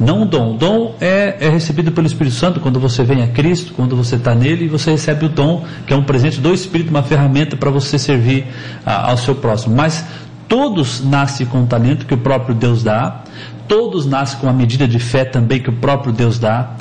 Não 0.00 0.22
o 0.22 0.24
dom. 0.24 0.54
O 0.54 0.56
dom 0.56 0.96
é, 0.98 1.36
é 1.38 1.50
recebido 1.50 1.92
pelo 1.92 2.06
Espírito 2.06 2.34
Santo 2.34 2.58
quando 2.58 2.80
você 2.80 3.04
vem 3.04 3.22
a 3.22 3.28
Cristo, 3.28 3.74
quando 3.74 3.94
você 3.94 4.16
está 4.16 4.34
nele 4.34 4.64
e 4.64 4.68
você 4.68 4.92
recebe 4.92 5.26
o 5.26 5.28
dom, 5.28 5.64
que 5.86 5.92
é 5.92 5.96
um 5.96 6.02
presente 6.02 6.40
do 6.40 6.54
Espírito, 6.54 6.88
uma 6.88 7.02
ferramenta 7.02 7.54
para 7.54 7.70
você 7.70 7.98
servir 7.98 8.46
a, 8.84 9.10
ao 9.10 9.18
seu 9.18 9.34
próximo. 9.34 9.76
Mas 9.76 10.02
todos 10.48 11.04
nascem 11.04 11.46
com 11.46 11.62
o 11.62 11.66
talento 11.66 12.06
que 12.06 12.14
o 12.14 12.18
próprio 12.18 12.54
Deus 12.54 12.82
dá, 12.82 13.22
todos 13.68 14.06
nascem 14.06 14.40
com 14.40 14.48
a 14.48 14.52
medida 14.54 14.88
de 14.88 14.98
fé 14.98 15.24
também 15.24 15.60
que 15.60 15.68
o 15.68 15.76
próprio 15.76 16.12
Deus 16.14 16.38
dá. 16.38 16.76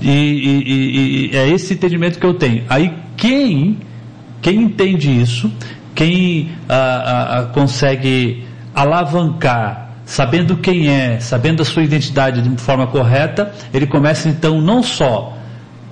E, 0.00 0.08
e, 0.08 0.62
e, 0.66 1.30
e 1.32 1.36
é 1.36 1.48
esse 1.48 1.74
entendimento 1.74 2.18
que 2.18 2.26
eu 2.26 2.34
tenho. 2.34 2.64
Aí 2.68 2.92
quem, 3.16 3.78
quem 4.42 4.62
entende 4.62 5.08
isso, 5.08 5.50
quem 5.94 6.50
ah, 6.68 6.74
ah, 6.74 7.38
ah 7.38 7.42
consegue 7.46 8.44
alavancar 8.74 9.89
sabendo 10.10 10.56
quem 10.56 10.88
é, 10.88 11.20
sabendo 11.20 11.62
a 11.62 11.64
sua 11.64 11.84
identidade 11.84 12.42
de 12.42 12.60
forma 12.60 12.84
correta, 12.88 13.52
ele 13.72 13.86
começa 13.86 14.28
então 14.28 14.60
não 14.60 14.82
só 14.82 15.36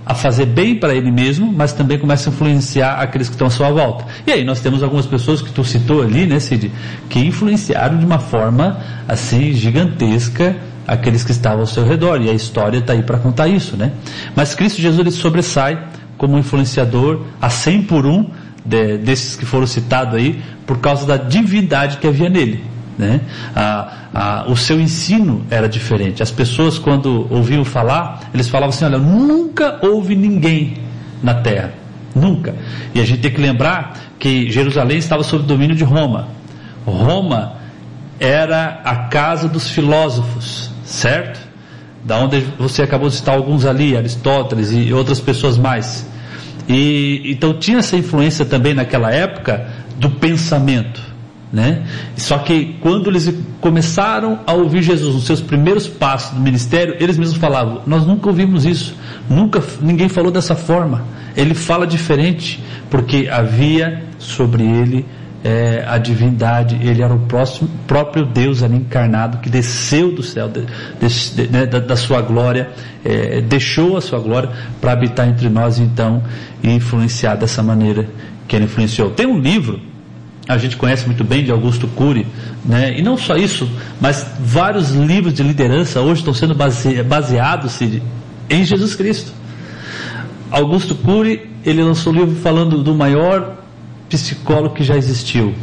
a 0.05 0.13
fazer 0.13 0.47
bem 0.47 0.75
para 0.75 0.93
ele 0.93 1.13
mesmo, 1.13 1.53
mas 1.53 1.73
também 1.73 2.01
começa 2.01 2.29
a 2.29 2.33
influenciar 2.33 2.95
aqueles 2.95 3.29
que 3.29 3.37
estão 3.37 3.47
à 3.47 3.51
sua 3.51 3.71
volta. 3.71 4.07
E 4.27 4.33
aí 4.33 4.43
nós 4.43 4.59
temos 4.59 4.83
algumas 4.83 5.07
pessoas 5.07 5.41
que 5.41 5.53
tu 5.53 5.63
citou 5.63 6.03
ali, 6.03 6.27
né, 6.27 6.41
Cid, 6.41 6.73
que 7.09 7.21
influenciaram 7.21 7.97
de 7.97 8.05
uma 8.05 8.19
forma 8.19 8.81
assim 9.07 9.53
gigantesca 9.53 10.57
aqueles 10.85 11.23
que 11.23 11.31
estavam 11.31 11.61
ao 11.61 11.67
seu 11.69 11.87
redor. 11.87 12.21
E 12.21 12.29
a 12.29 12.33
história 12.33 12.79
está 12.79 12.95
aí 12.95 13.05
para 13.05 13.19
contar 13.19 13.47
isso, 13.47 13.77
né? 13.77 13.93
Mas 14.35 14.53
Cristo 14.53 14.83
Jesus 14.83 14.99
ele 14.99 15.13
sobressai 15.13 15.79
como 16.17 16.37
influenciador 16.37 17.23
a 17.41 17.49
100 17.49 17.83
por 17.83 18.05
um 18.05 18.29
de, 18.65 18.99
desses 18.99 19.37
que 19.37 19.47
foram 19.47 19.67
citados 19.67 20.17
aí, 20.17 20.43
por 20.67 20.79
causa 20.79 21.07
da 21.07 21.17
divindade 21.17 21.99
que 21.99 22.07
havia 22.09 22.29
nele. 22.29 22.65
Né? 22.99 23.21
A, 23.55 23.98
a, 24.15 24.45
o 24.49 24.57
seu 24.57 24.81
ensino 24.81 25.45
era 25.51 25.69
diferente. 25.69 26.23
As 26.23 26.31
pessoas, 26.31 26.79
quando 26.79 27.27
ouviam 27.31 27.65
falar, 27.65 28.31
eles 28.33 28.49
falavam 28.49 28.71
assim: 28.71 28.85
olha, 28.85 28.99
nunca 28.99 29.79
houve 29.83 30.15
ninguém 30.15 30.75
na 31.23 31.35
terra. 31.35 31.73
Nunca. 32.15 32.55
E 32.95 33.01
a 33.01 33.05
gente 33.05 33.21
tem 33.21 33.31
que 33.31 33.41
lembrar 33.41 33.95
que 34.19 34.51
Jerusalém 34.51 34.99
estava 34.99 35.23
sob 35.23 35.45
domínio 35.45 35.77
de 35.77 35.85
Roma. 35.85 36.29
Roma 36.85 37.55
era 38.19 38.81
a 38.85 38.97
casa 39.09 39.49
dos 39.49 39.71
filósofos, 39.71 40.71
certo? 40.85 41.39
Da 42.05 42.19
onde 42.19 42.41
você 42.59 42.83
acabou 42.83 43.09
de 43.09 43.17
citar 43.17 43.37
alguns 43.37 43.65
ali, 43.65 43.97
Aristóteles 43.97 44.73
e 44.73 44.93
outras 44.93 45.21
pessoas 45.21 45.59
mais. 45.59 46.09
E 46.69 47.23
então 47.27 47.55
tinha 47.59 47.79
essa 47.79 47.97
influência 47.97 48.45
também 48.45 48.75
naquela 48.75 49.13
época 49.13 49.69
do 49.97 50.11
pensamento. 50.11 51.08
Né? 51.51 51.87
Só 52.15 52.39
que 52.39 52.77
quando 52.81 53.09
eles 53.09 53.33
começaram 53.61 54.41
a 54.47 54.53
ouvir 54.53 54.83
Jesus 54.83 55.15
nos 55.15 55.25
seus 55.25 55.41
primeiros 55.41 55.89
passos 55.89 56.35
do 56.35 56.41
ministério, 56.41 56.97
eles 57.01 57.17
mesmos 57.17 57.39
falavam: 57.39 57.81
Nós 57.87 58.07
nunca 58.07 58.29
ouvimos 58.29 58.67
isso, 58.67 58.95
nunca 59.31 59.63
ninguém 59.81 60.09
falou 60.11 60.31
dessa 60.31 60.55
forma. 60.55 61.05
Ele 61.35 61.55
fala 61.55 61.87
diferente, 61.87 62.63
porque 62.91 63.29
havia 63.31 64.03
sobre 64.19 64.63
ele 64.63 65.07
é, 65.43 65.85
a 65.87 65.99
divindade, 65.99 66.79
ele 66.83 67.03
era 67.03 67.15
o 67.15 67.21
próximo, 67.21 67.71
próprio 67.87 68.27
Deus 68.27 68.63
ali 68.63 68.77
encarnado 68.77 69.39
que 69.39 69.49
desceu 69.49 70.13
do 70.13 70.23
céu, 70.23 70.49
de, 70.49 70.67
de, 71.01 71.49
né, 71.51 71.65
da, 71.65 71.79
da, 71.79 71.97
sua 71.97 72.21
glória, 72.21 72.71
é, 73.05 73.41
deixou 73.41 73.97
a 73.97 74.01
sua 74.01 74.19
glória 74.19 74.51
para 74.81 74.93
habitar 74.93 75.29
entre 75.29 75.49
nós 75.49 75.79
então 75.79 76.23
e 76.63 76.71
influenciar 76.71 77.37
dessa 77.37 77.63
maneira 77.63 78.07
que 78.47 78.57
ele 78.57 78.65
influenciou. 78.65 79.11
Tem 79.11 79.27
um 79.27 79.39
livro 79.39 79.81
a 80.49 80.57
gente 80.57 80.79
conhece 80.79 81.05
muito 81.05 81.23
bem 81.23 81.45
de 81.45 81.53
Augusto 81.53 81.87
Cury, 81.89 82.27
né? 82.65 82.99
e 82.99 83.03
não 83.03 83.19
só 83.19 83.37
isso, 83.37 83.71
mas 84.01 84.27
vários 84.41 84.93
livros 84.93 85.35
de 85.35 85.43
liderança 85.43 86.01
hoje 86.01 86.23
estão 86.23 86.33
sendo 86.33 86.55
base, 86.55 87.03
baseados 87.03 87.79
em 88.49 88.65
Jesus 88.65 88.95
Cristo. 88.95 89.31
Augusto 90.51 90.95
Cury, 90.95 91.51
ele 91.63 91.83
lançou 91.83 92.15
um 92.15 92.17
livro 92.17 92.37
falando 92.37 92.83
do 92.83 92.95
maior 92.95 93.59
psicólogo 94.09 94.75
que 94.75 94.83
já 94.83 94.97
existiu. 94.97 95.55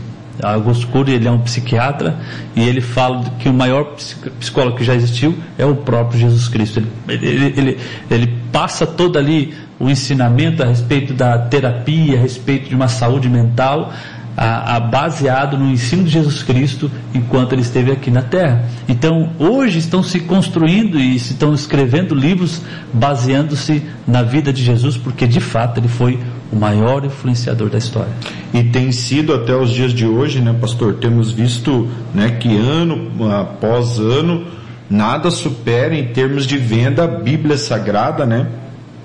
Augusto 0.44 0.88
Cury, 0.88 1.14
ele 1.14 1.28
é 1.28 1.32
um 1.32 1.40
psiquiatra 1.40 2.20
e 2.56 2.62
ele 2.62 2.82
fala 2.82 3.24
que 3.40 3.50
o 3.50 3.54
maior 3.54 3.96
psicólogo 4.40 4.78
que 4.78 4.84
já 4.84 4.94
existiu 4.94 5.36
é 5.58 5.66
o 5.66 5.76
próprio 5.78 6.20
Jesus 6.20 6.48
Cristo. 6.48 6.84
Ele, 7.08 7.26
ele, 7.26 7.54
ele, 7.58 7.78
ele 8.12 8.34
passa 8.52 8.86
todo 8.86 9.18
ali 9.18 9.56
o 9.80 9.90
ensinamento 9.90 10.62
a 10.62 10.68
respeito 10.68 11.14
da 11.14 11.38
terapia, 11.38 12.18
a 12.18 12.22
respeito 12.22 12.70
de 12.70 12.76
uma 12.76 12.88
saúde 12.88 13.30
mental, 13.30 13.92
a, 14.38 14.76
a, 14.76 14.80
baseado 14.80 15.58
no 15.58 15.70
ensino 15.70 16.04
de 16.04 16.12
Jesus 16.12 16.44
Cristo 16.44 16.92
enquanto 17.14 17.54
ele 17.54 17.62
esteve 17.62 17.92
aqui 17.92 18.12
na 18.12 18.22
Terra. 18.22 18.66
Então, 18.88 19.32
hoje 19.40 19.80
estão 19.80 20.04
se 20.04 20.20
construindo 20.20 21.00
e 21.00 21.16
estão 21.16 21.54
escrevendo 21.54 22.14
livros 22.14 22.62
baseando-se 22.94 23.84
na 24.08 24.22
vida 24.22 24.52
de 24.52 24.64
Jesus, 24.64 24.98
porque 24.98 25.26
de 25.26 25.40
fato 25.40 25.80
ele 25.80 25.88
foi 25.88 26.20
o 26.52 26.56
maior 26.56 27.06
influenciador 27.06 27.70
da 27.70 27.78
história. 27.78 28.12
E 28.54 28.64
tem 28.64 28.92
sido 28.92 29.34
até 29.34 29.56
os 29.56 29.72
dias 29.72 29.94
de 29.94 30.06
hoje, 30.06 30.40
né, 30.42 30.56
pastor? 30.60 30.96
Temos 30.96 31.32
visto, 31.32 31.88
né, 32.14 32.32
que 32.32 32.56
ano 32.56 33.12
após 33.32 34.00
ano 34.00 34.46
nada 34.90 35.32
supera 35.32 35.96
em 35.96 36.06
termos 36.08 36.46
de 36.46 36.58
venda 36.58 37.06
a 37.06 37.08
Bíblia 37.08 37.58
Sagrada, 37.58 38.26
né? 38.26 38.48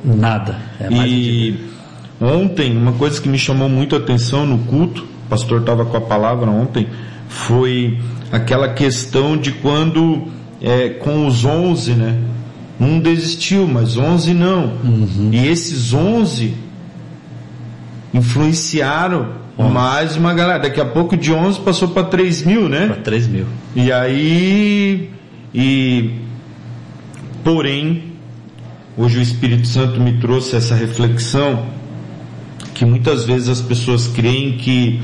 Nada. 0.04 0.56
É 0.78 0.88
e 0.92 1.58
ontem 2.20 2.76
uma 2.76 2.92
coisa 2.92 3.20
que 3.20 3.28
me 3.28 3.38
chamou 3.38 3.68
muito 3.68 3.94
a 3.94 3.98
atenção 3.98 4.44
no 4.46 4.58
culto 4.58 5.09
pastor 5.30 5.60
estava 5.60 5.84
com 5.86 5.96
a 5.96 6.00
palavra 6.00 6.50
ontem, 6.50 6.88
foi 7.28 7.98
aquela 8.32 8.68
questão 8.74 9.36
de 9.36 9.52
quando 9.52 10.26
é, 10.60 10.88
com 10.88 11.26
os 11.26 11.44
onze, 11.44 11.92
né? 11.92 12.18
Um 12.78 12.98
desistiu, 12.98 13.66
mas 13.66 13.96
onze 13.96 14.34
não. 14.34 14.72
Uhum. 14.84 15.30
E 15.32 15.46
esses 15.46 15.94
onze 15.94 16.54
influenciaram 18.12 19.40
mais 19.68 20.16
uma 20.16 20.32
galera. 20.32 20.60
Daqui 20.60 20.80
a 20.80 20.86
pouco 20.86 21.16
de 21.16 21.32
11 21.32 21.60
passou 21.60 21.88
para 21.88 22.04
3 22.04 22.42
mil, 22.42 22.68
né? 22.68 22.86
Para 22.86 22.96
3 22.96 23.28
mil. 23.28 23.46
E 23.76 23.92
aí, 23.92 25.10
e 25.54 26.10
porém, 27.44 28.14
hoje 28.96 29.18
o 29.18 29.22
Espírito 29.22 29.66
Santo 29.66 30.00
me 30.00 30.18
trouxe 30.18 30.56
essa 30.56 30.74
reflexão 30.74 31.66
que 32.80 32.84
muitas 32.86 33.26
vezes 33.26 33.46
as 33.46 33.60
pessoas 33.60 34.06
creem 34.06 34.52
que 34.52 35.02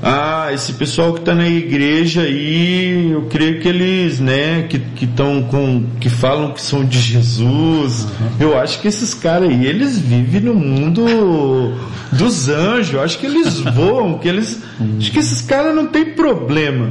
ah, 0.00 0.50
esse 0.54 0.74
pessoal 0.74 1.12
que 1.12 1.18
está 1.18 1.34
na 1.34 1.48
igreja 1.48 2.22
aí, 2.22 3.10
eu 3.10 3.22
creio 3.22 3.60
que 3.60 3.66
eles, 3.66 4.20
né, 4.20 4.68
que 4.68 5.04
estão 5.04 5.42
com, 5.42 5.84
que 5.98 6.08
falam 6.08 6.52
que 6.52 6.62
são 6.62 6.84
de 6.84 7.00
Jesus, 7.00 8.04
uhum. 8.04 8.28
eu 8.38 8.56
acho 8.56 8.80
que 8.80 8.86
esses 8.86 9.12
caras 9.12 9.48
aí, 9.48 9.66
eles 9.66 9.98
vivem 9.98 10.42
no 10.42 10.54
mundo 10.54 11.74
dos 12.12 12.48
anjos, 12.48 12.94
eu 12.94 13.02
acho 13.02 13.18
que 13.18 13.26
eles 13.26 13.58
voam, 13.74 14.16
que 14.18 14.28
eles, 14.28 14.62
acho 14.96 15.10
que 15.10 15.18
esses 15.18 15.42
caras 15.42 15.74
não 15.74 15.88
tem 15.88 16.14
problema, 16.14 16.90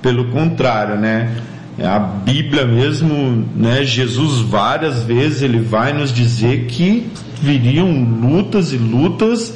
pelo 0.00 0.30
contrário, 0.30 0.96
né, 0.96 1.30
a 1.78 1.98
Bíblia 1.98 2.64
mesmo, 2.64 3.46
né, 3.54 3.84
Jesus 3.84 4.40
várias 4.40 5.02
vezes 5.02 5.42
ele 5.42 5.58
vai 5.58 5.92
nos 5.92 6.10
dizer 6.10 6.64
que 6.68 7.12
viriam 7.44 7.90
lutas 7.92 8.72
e 8.72 8.76
lutas 8.76 9.52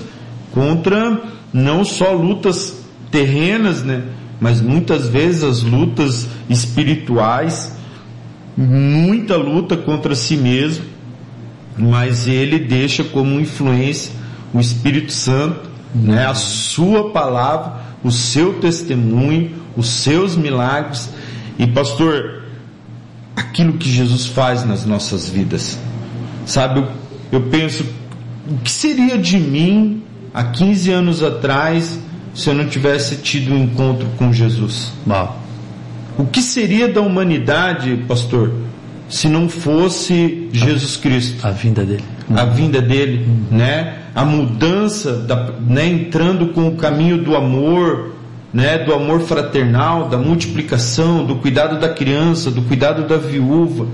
contra 0.53 1.23
não 1.53 1.85
só 1.85 2.13
lutas 2.13 2.85
terrenas, 3.11 3.83
né? 3.83 4.05
Mas 4.39 4.61
muitas 4.61 5.09
vezes 5.09 5.43
as 5.43 5.63
lutas 5.63 6.29
espirituais, 6.49 7.77
muita 8.57 9.37
luta 9.37 9.77
contra 9.77 10.15
si 10.15 10.37
mesmo, 10.37 10.85
mas 11.77 12.29
ele 12.29 12.59
deixa 12.59 13.03
como 13.03 13.41
influência 13.41 14.13
o 14.53 14.61
Espírito 14.61 15.13
Santo, 15.13 15.69
né? 15.95 16.27
A 16.27 16.35
sua 16.35 17.11
palavra, 17.11 17.81
o 18.05 18.11
seu 18.11 18.55
testemunho, 18.61 19.53
os 19.77 19.89
seus 19.89 20.37
milagres 20.37 21.09
e 21.59 21.67
pastor, 21.67 22.43
aquilo 23.35 23.75
que 23.75 23.91
Jesus 23.91 24.27
faz 24.27 24.65
nas 24.65 24.85
nossas 24.85 25.29
vidas. 25.29 25.79
Sabe, 26.47 26.85
eu, 27.31 27.43
penso, 27.43 27.85
o 28.51 28.59
que 28.59 28.71
seria 28.71 29.19
de 29.19 29.39
mim 29.39 30.03
há 30.33 30.45
15 30.45 30.91
anos 30.91 31.23
atrás 31.23 31.99
se 32.35 32.49
eu 32.49 32.55
não 32.55 32.67
tivesse 32.67 33.17
tido 33.17 33.53
um 33.53 33.65
encontro 33.65 34.07
com 34.17 34.33
Jesus? 34.33 34.93
Mal. 35.07 35.39
O 36.17 36.25
que 36.25 36.41
seria 36.41 36.89
da 36.89 37.01
humanidade, 37.01 38.05
pastor, 38.09 38.53
se 39.09 39.29
não 39.29 39.49
fosse 39.49 40.49
Jesus 40.53 40.97
Cristo? 40.97 41.47
A 41.47 41.51
vinda 41.51 41.85
dele. 41.85 42.05
A 42.35 42.45
vinda 42.45 42.81
dele, 42.81 43.27
né? 43.51 43.99
A 44.15 44.25
mudança, 44.25 45.13
da, 45.13 45.53
né? 45.61 45.87
entrando 45.87 46.49
com 46.49 46.69
o 46.69 46.77
caminho 46.77 47.19
do 47.23 47.37
amor, 47.37 48.15
né? 48.53 48.79
Do 48.79 48.95
amor 48.95 49.21
fraternal, 49.21 50.09
da 50.09 50.17
multiplicação, 50.17 51.25
do 51.25 51.37
cuidado 51.37 51.79
da 51.79 51.91
criança, 51.91 52.51
do 52.51 52.63
cuidado 52.63 53.07
da 53.07 53.17
viúva 53.17 53.87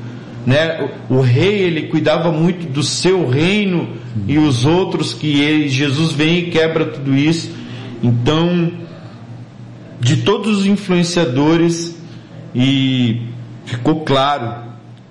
né? 0.46 0.90
O, 1.08 1.16
o, 1.16 1.20
rei 1.20 1.62
ele 1.62 1.82
cuidava 1.84 2.30
muito 2.30 2.66
do 2.66 2.82
seu 2.82 3.28
reino 3.28 3.88
e 4.28 4.38
os 4.38 4.64
outros 4.64 5.12
que 5.14 5.40
ele, 5.40 5.68
Jesus 5.68 6.12
vem 6.12 6.38
e 6.38 6.50
quebra 6.50 6.84
tudo 6.84 7.14
isso. 7.16 7.50
Então, 8.02 8.70
de 10.00 10.18
todos 10.18 10.58
os 10.58 10.66
influenciadores 10.66 11.96
e 12.54 13.22
ficou 13.64 14.00
claro 14.00 14.64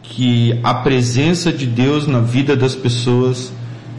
que 0.04 0.60
a 0.64 0.74
presença 0.76 1.52
de 1.52 1.66
Deus 1.66 2.06
na 2.06 2.20
vida 2.20 2.56
das 2.56 2.76
pessoas 2.76 3.52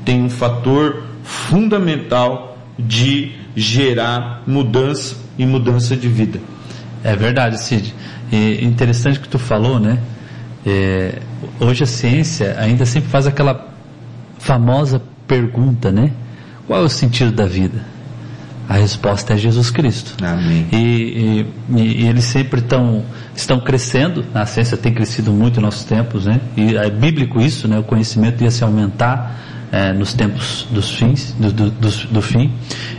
tem 0.04 0.22
um 0.22 0.30
fator 0.30 1.02
fundamental 1.24 2.56
de 2.78 3.32
gerar 3.56 4.42
mudança 4.46 5.16
e 5.38 5.44
mudança 5.44 5.96
de 5.96 6.08
vida. 6.08 6.40
É 7.02 7.16
verdade, 7.16 7.60
Cid. 7.60 7.94
E 8.30 8.64
interessante 8.64 9.18
que 9.18 9.28
tu 9.28 9.38
falou, 9.38 9.78
né? 9.78 9.98
É, 10.66 11.18
hoje 11.60 11.84
a 11.84 11.86
ciência 11.86 12.56
ainda 12.58 12.86
sempre 12.86 13.10
faz 13.10 13.26
aquela 13.26 13.68
famosa 14.38 15.02
pergunta, 15.26 15.90
né? 15.92 16.10
Qual 16.66 16.80
é 16.80 16.84
o 16.84 16.88
sentido 16.88 17.32
da 17.32 17.46
vida? 17.46 17.84
A 18.66 18.74
resposta 18.74 19.34
é 19.34 19.36
Jesus 19.36 19.70
Cristo. 19.70 20.16
Amém. 20.24 20.66
E, 20.72 21.46
e, 21.76 21.80
e 21.80 22.06
eles 22.06 22.24
sempre 22.24 22.62
tão, 22.62 23.04
estão 23.36 23.60
crescendo, 23.60 24.24
a 24.34 24.46
ciência 24.46 24.76
tem 24.76 24.94
crescido 24.94 25.30
muito 25.32 25.60
em 25.60 25.62
nossos 25.62 25.84
tempos, 25.84 26.24
né? 26.24 26.40
E 26.56 26.74
é 26.74 26.88
bíblico 26.88 27.40
isso, 27.40 27.68
né? 27.68 27.78
O 27.78 27.82
conhecimento 27.82 28.42
ia 28.42 28.50
se 28.50 28.64
aumentar 28.64 29.38
é, 29.70 29.92
nos 29.92 30.14
tempos 30.14 30.66
dos 30.70 30.90
fins, 30.90 31.34
do, 31.38 31.52
do, 31.52 31.70
do, 31.70 31.90
do 31.90 32.22
fim. 32.22 32.50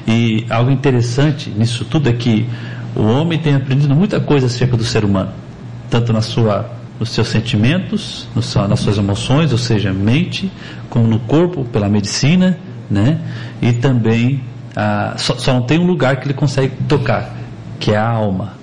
E 0.07 0.45
algo 0.51 0.69
interessante 0.69 1.49
nisso 1.49 1.83
tudo 1.85 2.09
é 2.09 2.13
que 2.13 2.47
o 2.95 3.01
homem 3.01 3.39
tem 3.39 3.55
aprendido 3.55 3.95
muita 3.95 4.19
coisa 4.19 4.45
acerca 4.45 4.77
do 4.77 4.83
ser 4.83 5.03
humano, 5.03 5.31
tanto 5.89 6.13
na 6.13 6.21
sua 6.21 6.69
nos 6.99 7.09
seus 7.09 7.27
sentimentos, 7.27 8.27
nas 8.35 8.79
suas 8.79 8.97
emoções, 8.97 9.51
ou 9.51 9.57
seja, 9.57 9.91
mente, 9.91 10.51
como 10.89 11.07
no 11.07 11.19
corpo, 11.19 11.65
pela 11.65 11.89
medicina, 11.89 12.57
né? 12.89 13.19
E 13.61 13.73
também 13.73 14.41
ah, 14.75 15.13
só, 15.17 15.35
só, 15.37 15.53
não 15.53 15.61
tem 15.61 15.79
um 15.79 15.85
lugar 15.85 16.17
que 16.17 16.27
ele 16.27 16.33
consegue 16.33 16.73
tocar, 16.87 17.33
que 17.79 17.91
é 17.91 17.97
a 17.97 18.07
alma. 18.07 18.53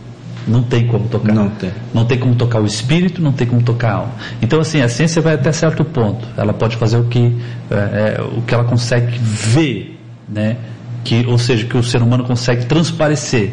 Não 0.47 0.62
tem 0.62 0.87
como 0.87 1.09
tocar. 1.09 1.33
Não 1.33 1.49
tem. 1.49 1.70
Não 1.95 2.05
tem 2.05 2.18
como 2.18 2.35
tocar 2.35 2.61
o 2.61 2.66
espírito, 2.66 3.22
não 3.22 3.33
tem 3.33 3.47
como 3.47 3.62
tocar 3.62 3.91
a 3.91 3.95
alma. 3.95 4.12
Então, 4.41 4.61
assim, 4.61 4.83
a 4.83 4.89
ciência 4.89 5.22
vai 5.22 5.35
até 5.35 5.53
certo 5.53 5.85
ponto. 5.85 6.26
Ela 6.37 6.53
pode 6.53 6.76
fazer 6.76 6.99
o 6.99 7.05
que, 7.05 7.37
é, 7.70 7.74
é, 8.18 8.22
o 8.37 8.43
que 8.43 8.53
ela 8.53 8.64
consegue 8.64 9.16
ver, 9.18 9.99
né? 10.28 10.57
Que, 11.05 11.24
ou 11.26 11.39
seja, 11.39 11.64
que 11.64 11.76
o 11.76 11.83
ser 11.83 12.03
humano 12.03 12.24
consegue 12.24 12.66
transparecer 12.66 13.53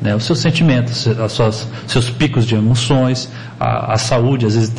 né, 0.00 0.14
os 0.14 0.24
seus 0.24 0.38
sentimentos, 0.38 1.06
as 1.06 1.32
suas, 1.32 1.68
seus 1.86 2.08
picos 2.08 2.46
de 2.46 2.54
emoções, 2.54 3.28
a, 3.58 3.94
a 3.94 3.98
saúde 3.98 4.46
às 4.46 4.54
vezes 4.54 4.72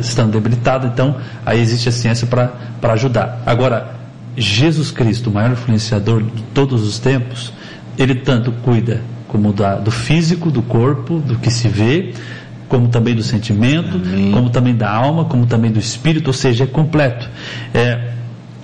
estando 0.00 0.32
debilitada, 0.32 0.88
então 0.88 1.16
aí 1.46 1.60
existe 1.60 1.88
a 1.88 1.92
ciência 1.92 2.26
para 2.26 2.92
ajudar. 2.92 3.42
Agora, 3.46 3.96
Jesus 4.36 4.90
Cristo, 4.90 5.30
o 5.30 5.32
maior 5.32 5.52
influenciador 5.52 6.22
de 6.22 6.42
todos 6.54 6.86
os 6.86 6.98
tempos, 6.98 7.52
ele 7.96 8.14
tanto 8.14 8.52
cuida 8.52 9.02
como 9.28 9.52
da, 9.52 9.76
do 9.76 9.90
físico, 9.90 10.50
do 10.50 10.62
corpo, 10.62 11.18
do 11.18 11.36
que 11.36 11.50
se 11.50 11.68
vê, 11.68 12.14
como 12.68 12.88
também 12.88 13.14
do 13.14 13.22
sentimento, 13.22 13.96
Amém. 13.96 14.30
como 14.30 14.50
também 14.50 14.74
da 14.74 14.90
alma, 14.90 15.24
como 15.24 15.46
também 15.46 15.70
do 15.70 15.78
espírito, 15.78 16.28
ou 16.28 16.32
seja, 16.32 16.64
é 16.64 16.66
completo. 16.66 17.28
É, 17.72 18.12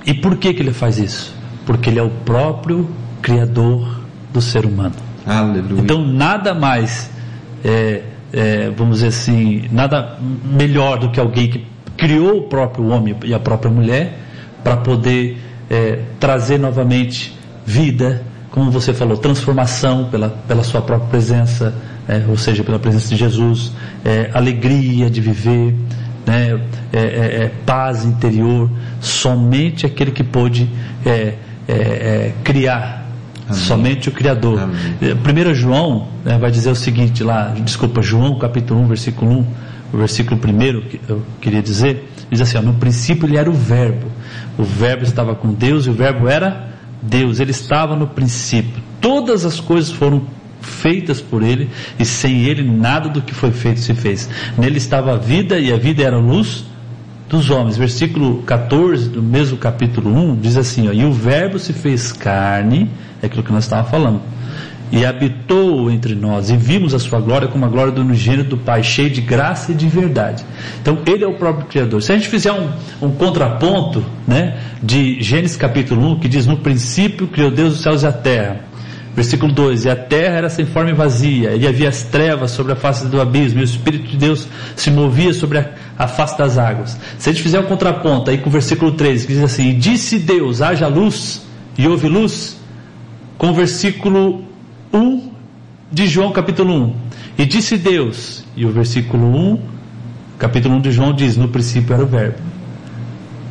e 0.06 0.14
por 0.14 0.36
que, 0.36 0.52
que 0.52 0.62
ele 0.62 0.72
faz 0.72 0.98
isso? 0.98 1.34
Porque 1.66 1.90
ele 1.90 1.98
é 1.98 2.02
o 2.02 2.10
próprio 2.10 2.88
Criador 3.22 4.00
do 4.32 4.40
ser 4.40 4.66
humano. 4.66 4.94
Aleluia. 5.26 5.80
Então 5.80 6.04
nada 6.04 6.54
mais, 6.54 7.10
é, 7.64 8.02
é, 8.32 8.70
vamos 8.70 8.96
dizer 8.96 9.08
assim, 9.08 9.64
nada 9.72 10.18
melhor 10.44 10.98
do 10.98 11.10
que 11.10 11.18
alguém 11.18 11.48
que 11.48 11.66
criou 11.96 12.38
o 12.38 12.42
próprio 12.42 12.88
homem 12.88 13.16
e 13.24 13.32
a 13.32 13.38
própria 13.38 13.70
mulher 13.70 14.18
para 14.62 14.76
poder 14.76 15.38
é, 15.70 16.00
trazer 16.18 16.58
novamente 16.58 17.36
vida, 17.64 18.22
como 18.50 18.70
você 18.70 18.92
falou, 18.92 19.16
transformação 19.16 20.08
pela, 20.10 20.28
pela 20.28 20.62
sua 20.62 20.82
própria 20.82 21.08
presença, 21.08 21.74
é, 22.08 22.22
ou 22.28 22.36
seja, 22.36 22.62
pela 22.62 22.78
presença 22.78 23.08
de 23.08 23.16
Jesus, 23.16 23.72
é, 24.04 24.30
alegria 24.34 25.08
de 25.08 25.20
viver, 25.20 25.74
né, 26.26 26.60
é, 26.92 27.50
paz 27.66 28.04
interior. 28.04 28.70
Somente 29.00 29.86
aquele 29.86 30.10
que 30.10 30.24
pôde 30.24 30.68
criar 32.42 33.03
Amém. 33.48 33.62
Somente 33.62 34.08
o 34.08 34.12
Criador. 34.12 34.60
Amém. 34.60 34.76
1 35.00 35.50
eh, 35.50 35.54
João 35.54 36.08
né, 36.24 36.38
vai 36.38 36.50
dizer 36.50 36.70
o 36.70 36.76
seguinte 36.76 37.22
lá, 37.22 37.54
desculpa, 37.62 38.00
João 38.00 38.38
capítulo 38.38 38.80
1, 38.80 38.88
versículo 38.88 39.30
1, 39.30 39.46
o 39.92 39.98
versículo 39.98 40.40
1 40.42 40.80
que 40.88 41.00
eu 41.08 41.22
queria 41.40 41.62
dizer, 41.62 42.08
diz 42.30 42.40
assim, 42.40 42.58
ó, 42.58 42.62
no 42.62 42.74
princípio 42.74 43.26
ele 43.26 43.36
era 43.36 43.50
o 43.50 43.52
verbo, 43.52 44.06
o 44.58 44.64
verbo 44.64 45.04
estava 45.04 45.34
com 45.34 45.52
Deus 45.52 45.86
e 45.86 45.90
o 45.90 45.92
verbo 45.92 46.28
era 46.28 46.70
Deus, 47.02 47.38
ele 47.38 47.50
estava 47.50 47.94
no 47.94 48.06
princípio, 48.06 48.82
todas 49.00 49.44
as 49.44 49.60
coisas 49.60 49.90
foram 49.90 50.26
feitas 50.60 51.20
por 51.20 51.42
ele 51.42 51.68
e 51.98 52.04
sem 52.04 52.44
ele 52.44 52.62
nada 52.62 53.08
do 53.10 53.20
que 53.20 53.34
foi 53.34 53.52
feito 53.52 53.80
se 53.80 53.94
fez. 53.94 54.30
Nele 54.56 54.78
estava 54.78 55.12
a 55.12 55.16
vida 55.16 55.58
e 55.58 55.70
a 55.70 55.76
vida 55.76 56.02
era 56.02 56.16
a 56.16 56.18
luz 56.18 56.64
dos 57.34 57.50
homens. 57.50 57.76
Versículo 57.76 58.42
14 58.42 59.08
do 59.08 59.22
mesmo 59.22 59.56
capítulo 59.56 60.10
1 60.10 60.36
diz 60.36 60.56
assim: 60.56 60.88
ó, 60.88 60.92
E 60.92 61.04
o 61.04 61.12
Verbo 61.12 61.58
se 61.58 61.72
fez 61.72 62.12
carne, 62.12 62.88
é 63.22 63.26
aquilo 63.26 63.42
que 63.42 63.52
nós 63.52 63.64
estávamos 63.64 63.90
falando, 63.90 64.20
e 64.92 65.04
habitou 65.04 65.90
entre 65.90 66.14
nós, 66.14 66.50
e 66.50 66.56
vimos 66.56 66.94
a 66.94 66.98
sua 66.98 67.20
glória 67.20 67.48
como 67.48 67.64
a 67.64 67.68
glória 67.68 67.92
do 67.92 68.00
unigênito 68.00 68.50
do 68.50 68.58
Pai, 68.58 68.82
cheio 68.82 69.10
de 69.10 69.20
graça 69.20 69.72
e 69.72 69.74
de 69.74 69.88
verdade. 69.88 70.44
Então, 70.80 70.98
Ele 71.06 71.24
é 71.24 71.26
o 71.26 71.34
próprio 71.34 71.66
Criador. 71.66 72.02
Se 72.02 72.12
a 72.12 72.16
gente 72.16 72.28
fizer 72.28 72.52
um, 72.52 72.70
um 73.02 73.10
contraponto 73.10 74.04
né, 74.26 74.56
de 74.82 75.20
Gênesis 75.20 75.56
capítulo 75.56 76.12
1, 76.12 76.20
que 76.20 76.28
diz: 76.28 76.46
No 76.46 76.58
princípio 76.58 77.26
criou 77.26 77.50
Deus 77.50 77.74
os 77.74 77.82
céus 77.82 78.02
e 78.02 78.06
a 78.06 78.12
terra. 78.12 78.60
Versículo 79.14 79.52
2: 79.52 79.84
E 79.84 79.90
a 79.90 79.96
terra 79.96 80.36
era 80.36 80.48
sem 80.48 80.66
forma 80.66 80.90
e 80.90 80.94
vazia, 80.94 81.54
e 81.54 81.66
havia 81.66 81.88
as 81.88 82.02
trevas 82.02 82.50
sobre 82.50 82.72
a 82.72 82.76
face 82.76 83.06
do 83.06 83.20
abismo, 83.20 83.60
e 83.60 83.62
o 83.62 83.64
Espírito 83.64 84.08
de 84.08 84.16
Deus 84.16 84.48
se 84.74 84.90
movia 84.90 85.32
sobre 85.32 85.58
a, 85.58 85.70
a 85.98 86.06
face 86.08 86.36
das 86.36 86.58
águas. 86.58 86.98
Se 87.18 87.28
a 87.28 87.32
gente 87.32 87.42
fizer 87.42 87.60
um 87.60 87.64
contraponto 87.64 88.30
aí 88.30 88.38
com 88.38 88.48
o 88.48 88.52
versículo 88.52 88.92
3, 88.92 89.24
que 89.24 89.32
diz 89.34 89.42
assim: 89.42 89.70
E 89.70 89.74
disse 89.74 90.18
Deus: 90.18 90.60
haja 90.60 90.86
luz, 90.86 91.42
e 91.78 91.86
houve 91.86 92.08
luz, 92.08 92.56
com 93.38 93.50
o 93.50 93.54
versículo 93.54 94.44
1 94.92 95.30
de 95.90 96.06
João, 96.06 96.32
capítulo 96.32 96.74
1. 96.74 96.96
E 97.38 97.46
disse 97.46 97.76
Deus, 97.76 98.44
e 98.56 98.64
o 98.64 98.70
versículo 98.70 99.26
1, 99.52 99.60
capítulo 100.38 100.76
1 100.76 100.80
de 100.80 100.92
João 100.92 101.12
diz: 101.12 101.36
No 101.36 101.48
princípio 101.48 101.94
era 101.94 102.02
o 102.02 102.06
Verbo. 102.06 102.38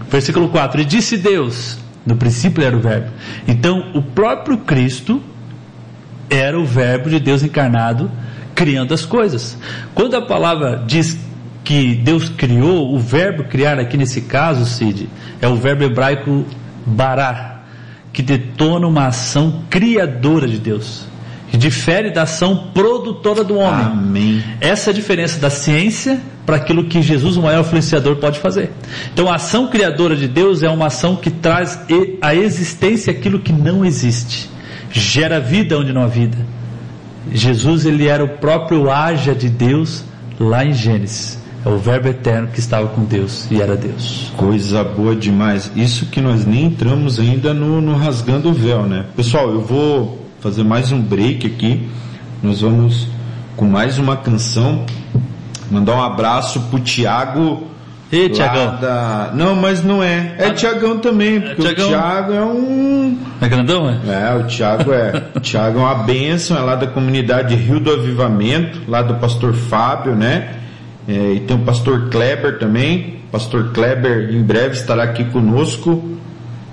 Versículo 0.10 0.50
4: 0.50 0.82
E 0.82 0.86
disse 0.86 1.18
Deus, 1.18 1.78
no 2.06 2.16
princípio 2.16 2.64
era 2.64 2.76
o 2.76 2.80
Verbo. 2.80 3.10
Então, 3.48 3.92
o 3.94 4.02
próprio 4.02 4.58
Cristo 4.60 5.22
era 6.30 6.60
o 6.60 6.66
Verbo 6.66 7.10
de 7.10 7.20
Deus 7.20 7.44
encarnado 7.44 8.12
criando 8.54 8.94
as 8.94 9.06
coisas. 9.06 9.58
Quando 9.94 10.16
a 10.16 10.22
palavra 10.22 10.84
diz 10.86 11.18
que 11.64 11.96
Deus 11.96 12.30
criou, 12.30 12.94
o 12.94 13.00
verbo 13.00 13.44
criar 13.46 13.80
aqui 13.80 13.98
nesse 13.98 14.22
caso, 14.22 14.66
Cid, 14.66 15.10
é 15.42 15.48
o 15.48 15.56
verbo 15.56 15.84
hebraico 15.84 16.46
bará, 16.86 17.62
que 18.12 18.22
detona 18.22 18.88
uma 18.88 19.08
ação 19.08 19.64
criadora 19.70 20.48
de 20.48 20.58
Deus, 20.58 21.06
que 21.50 21.58
difere 21.58 22.12
da 22.12 22.24
ação 22.24 22.70
produtora 22.74 23.44
do 23.44 23.56
homem. 23.56 23.86
Amém. 23.86 24.44
Essa 24.60 24.90
é 24.90 24.92
a 24.92 24.94
diferença 24.94 25.40
da 25.40 25.50
ciência 25.50 26.20
para 26.46 26.58
aquilo 26.58 26.86
que 26.86 27.02
Jesus, 27.02 27.38
o 27.38 27.42
maior 27.42 27.62
influenciador, 27.62 28.18
pode 28.18 28.40
fazer. 28.40 28.72
Então, 29.14 29.30
a 29.30 29.36
ação 29.36 29.68
criadora 29.68 30.16
de 30.16 30.28
Deus 30.28 30.62
é 30.62 30.70
uma 30.70 30.88
ação 30.88 31.16
que 31.16 31.32
traz 31.32 31.80
a 32.22 32.36
existência 32.36 33.12
aquilo 33.12 33.40
que 33.40 33.54
não 33.54 33.86
existe 33.86 34.54
gera 34.94 35.40
vida 35.40 35.78
onde 35.78 35.92
não 35.92 36.04
há 36.04 36.08
vida. 36.08 36.38
Jesus 37.32 37.86
ele 37.86 38.08
era 38.08 38.24
o 38.24 38.38
próprio 38.38 38.92
haja 38.92 39.34
de 39.34 39.50
Deus 39.50 40.04
lá 40.40 40.64
em 40.64 40.74
Gênesis. 40.74 41.40
É 41.66 41.70
o 41.70 41.78
verbo 41.78 42.10
eterno 42.10 42.50
que 42.50 42.60
estava 42.60 42.88
com 42.88 43.06
Deus 43.06 43.48
e 43.50 43.62
era 43.62 43.78
Deus. 43.78 44.32
Coisa 44.36 44.84
boa 44.84 45.16
demais. 45.16 45.72
Isso 45.76 46.08
que 46.08 46.20
nós 46.20 46.46
nem 46.46 46.66
entramos 46.66 47.20
ainda 47.20 47.54
no, 47.54 47.80
no 47.80 47.96
rasgando 47.96 48.50
o 48.50 48.54
véu, 48.54 48.84
né? 48.84 49.06
Pessoal, 49.16 49.50
eu 49.50 49.62
vou 49.62 50.28
fazer 50.42 50.64
mais 50.64 50.92
um 50.92 51.02
break 51.02 51.48
aqui. 51.48 51.88
Nós 52.42 52.60
vamos 52.60 53.08
com 53.56 53.66
mais 53.66 53.98
uma 53.98 54.18
canção. 54.18 54.86
Mandar 55.72 55.96
um 55.96 56.04
abraço 56.04 56.60
pro 56.70 56.80
Tiago 56.82 57.68
Ei, 58.14 58.30
Tiagão. 58.30 58.78
Da... 58.80 59.32
Não, 59.34 59.56
mas 59.56 59.84
não 59.84 60.04
é. 60.04 60.36
É 60.38 60.48
ah, 60.48 60.54
Tiagão 60.54 61.00
também, 61.00 61.42
porque 61.42 61.66
é, 61.66 61.72
o 61.72 61.76
Tiago 61.76 62.32
é 62.32 62.46
um. 62.46 63.18
É 63.42 63.48
grandão, 63.48 63.90
é? 63.90 63.98
É, 64.06 64.36
o 64.36 64.46
Tiago 64.46 64.94
é. 64.94 65.24
o 65.34 65.40
Tiago 65.40 65.80
é 65.80 65.82
uma 65.82 65.96
bênção, 65.96 66.56
é 66.56 66.62
lá 66.62 66.76
da 66.76 66.86
comunidade 66.86 67.56
Rio 67.56 67.80
do 67.80 67.92
Avivamento, 67.92 68.82
lá 68.88 69.02
do 69.02 69.16
pastor 69.16 69.56
Fábio, 69.56 70.14
né? 70.16 70.58
É, 71.08 71.34
e 71.34 71.40
tem 71.42 71.56
o 71.56 71.60
pastor 71.60 72.10
Kleber 72.10 72.60
também. 72.60 73.20
Pastor 73.32 73.72
Kleber 73.72 74.30
em 74.34 74.42
breve 74.42 74.76
estará 74.76 75.04
aqui 75.04 75.26
conosco. 75.26 76.18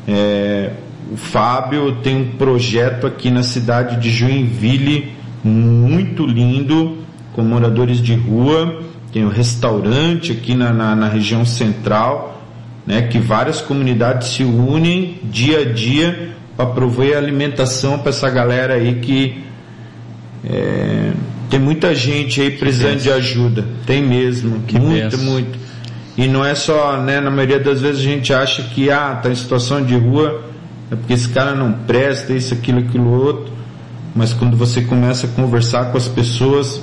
É, 0.07 0.71
o 1.13 1.17
Fábio 1.17 1.97
tem 1.97 2.17
um 2.17 2.31
projeto 2.33 3.07
aqui 3.07 3.31
na 3.31 3.43
cidade 3.43 3.97
de 3.97 4.11
Joinville 4.11 5.13
muito 5.43 6.27
lindo, 6.27 6.99
com 7.33 7.43
moradores 7.43 7.99
de 7.99 8.15
rua 8.15 8.81
tem 9.13 9.25
o 9.25 9.29
restaurante 9.29 10.33
aqui 10.33 10.55
na, 10.55 10.73
na, 10.73 10.95
na 10.95 11.09
região 11.09 11.45
central, 11.45 12.43
né, 12.87 13.03
que 13.03 13.19
várias 13.19 13.61
comunidades 13.61 14.29
se 14.29 14.45
unem 14.45 15.19
dia 15.25 15.61
a 15.61 15.65
dia 15.65 16.31
para 16.57 16.67
prover 16.67 17.17
alimentação 17.17 17.99
para 17.99 18.11
essa 18.11 18.31
galera 18.31 18.75
aí 18.75 18.97
que 18.97 19.43
é, 20.45 21.13
Tem 21.51 21.59
muita 21.59 21.95
gente 21.95 22.41
aí 22.41 22.53
precisando 22.53 23.01
de 23.01 23.11
ajuda. 23.11 23.67
Tem 23.85 24.01
mesmo. 24.01 24.61
Que 24.69 24.79
muito, 24.79 25.17
benção. 25.17 25.25
muito. 25.25 25.59
E 26.17 26.29
não 26.29 26.45
é 26.45 26.55
só, 26.55 27.03
né? 27.03 27.21
Na 27.21 27.31
maioria 27.31 27.59
das 27.59 27.81
vezes 27.81 28.01
a 28.01 28.05
gente 28.05 28.33
acha 28.33 28.63
que, 28.63 28.89
ah, 28.91 29.19
tá 29.21 29.29
em 29.29 29.35
situação 29.35 29.85
de 29.85 29.97
rua, 29.97 30.45
é 30.91 30.95
porque 30.95 31.13
esse 31.13 31.29
cara 31.29 31.55
não 31.55 31.73
presta, 31.73 32.33
isso, 32.33 32.55
aquilo, 32.55 32.79
aquilo 32.79 33.11
outro. 33.11 33.53
Mas 34.15 34.33
quando 34.33 34.57
você 34.57 34.83
começa 34.83 35.27
a 35.27 35.31
conversar 35.31 35.91
com 35.91 35.99
as 35.99 36.07
pessoas, 36.07 36.81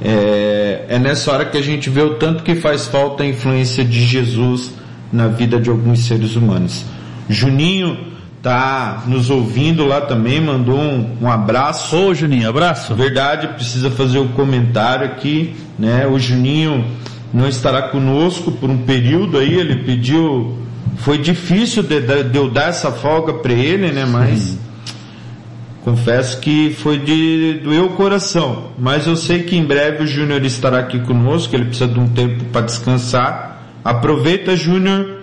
é, 0.00 0.86
é 0.88 0.98
nessa 0.98 1.30
hora 1.32 1.44
que 1.44 1.56
a 1.56 1.62
gente 1.62 1.88
vê 1.88 2.02
o 2.02 2.14
tanto 2.14 2.42
que 2.42 2.56
faz 2.56 2.86
falta 2.86 3.22
a 3.22 3.26
influência 3.26 3.84
de 3.84 4.04
Jesus 4.04 4.72
na 5.12 5.28
vida 5.28 5.60
de 5.60 5.70
alguns 5.70 6.06
seres 6.06 6.34
humanos. 6.34 6.84
Juninho 7.28 8.11
tá 8.42 9.04
nos 9.06 9.30
ouvindo 9.30 9.86
lá 9.86 10.00
também, 10.00 10.40
mandou 10.40 10.76
um, 10.76 11.16
um 11.22 11.30
abraço. 11.30 11.96
Ô, 11.96 12.12
Juninho, 12.12 12.48
abraço. 12.48 12.94
Verdade, 12.94 13.46
precisa 13.48 13.90
fazer 13.90 14.18
o 14.18 14.30
comentário 14.30 15.06
aqui, 15.06 15.54
né? 15.78 16.06
O 16.08 16.18
Juninho 16.18 16.84
não 17.32 17.48
estará 17.48 17.82
conosco 17.82 18.50
por 18.50 18.68
um 18.68 18.78
período 18.78 19.38
aí, 19.38 19.54
ele 19.54 19.76
pediu, 19.84 20.58
foi 20.96 21.18
difícil 21.18 21.84
de, 21.84 22.00
de 22.00 22.36
eu 22.36 22.50
dar 22.50 22.68
essa 22.68 22.90
folga 22.90 23.32
para 23.34 23.52
ele, 23.52 23.92
né? 23.92 24.04
Mas 24.04 24.58
confesso 25.84 26.40
que 26.40 26.74
foi 26.78 26.98
de 26.98 27.60
doer 27.62 27.84
o 27.84 27.90
coração. 27.90 28.72
Mas 28.76 29.06
eu 29.06 29.14
sei 29.14 29.44
que 29.44 29.56
em 29.56 29.64
breve 29.64 30.02
o 30.02 30.06
Júnior 30.06 30.44
estará 30.44 30.80
aqui 30.80 30.98
conosco, 30.98 31.54
ele 31.54 31.66
precisa 31.66 31.88
de 31.88 31.98
um 31.98 32.08
tempo 32.08 32.44
para 32.46 32.62
descansar. 32.62 33.62
Aproveita, 33.84 34.56
Júnior, 34.56 35.21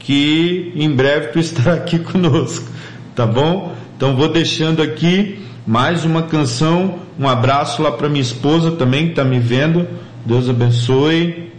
que 0.00 0.72
em 0.74 0.90
breve 0.90 1.28
tu 1.28 1.38
estará 1.38 1.74
aqui 1.74 1.98
conosco, 2.02 2.66
tá 3.14 3.24
bom? 3.26 3.74
Então 3.96 4.16
vou 4.16 4.28
deixando 4.28 4.82
aqui 4.82 5.38
mais 5.66 6.04
uma 6.04 6.22
canção, 6.22 6.98
um 7.18 7.28
abraço 7.28 7.82
lá 7.82 7.92
para 7.92 8.08
minha 8.08 8.22
esposa 8.22 8.72
também 8.72 9.04
que 9.04 9.10
está 9.10 9.24
me 9.24 9.38
vendo, 9.38 9.86
Deus 10.24 10.48
abençoe 10.48 11.52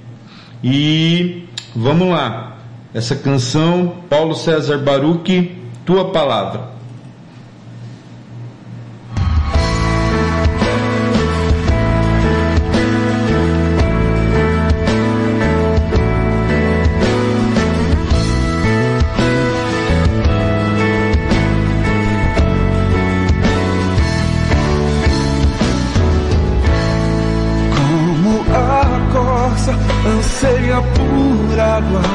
e 0.64 1.44
vamos 1.76 2.10
lá. 2.10 2.58
Essa 2.94 3.16
canção, 3.16 3.96
Paulo 4.10 4.36
César 4.36 4.80
Baruch, 4.80 5.56
tua 5.86 6.12
palavra. 6.12 6.72
Por 31.72 31.78
água 31.78 32.11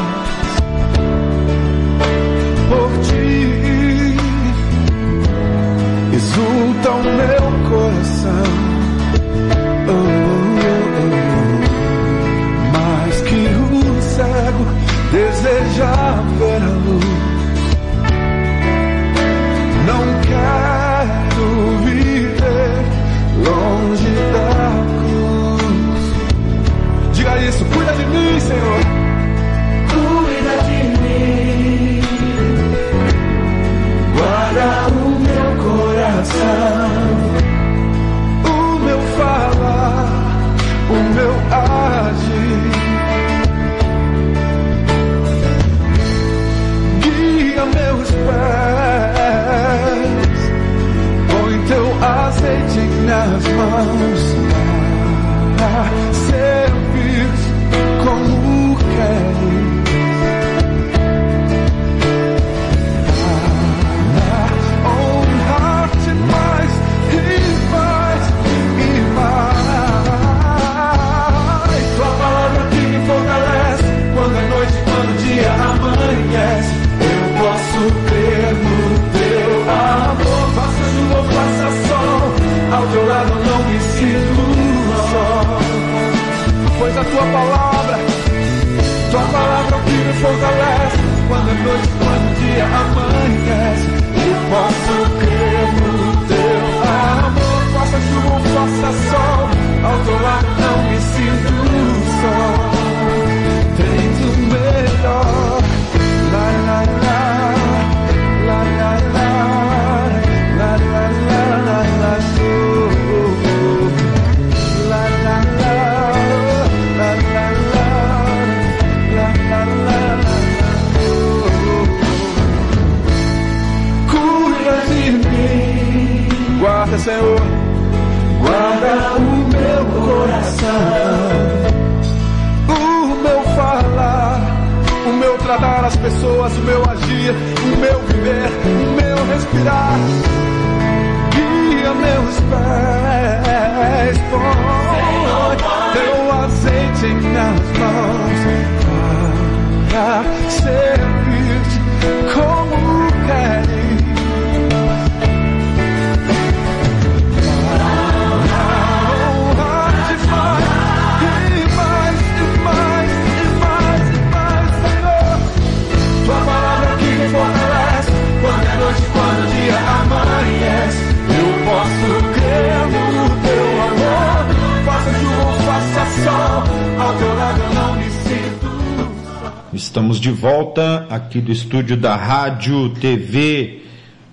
aqui 181.36 181.40
do 181.40 181.52
estúdio 181.52 181.96
da 181.96 182.16
Rádio 182.16 182.90
TV 182.90 183.82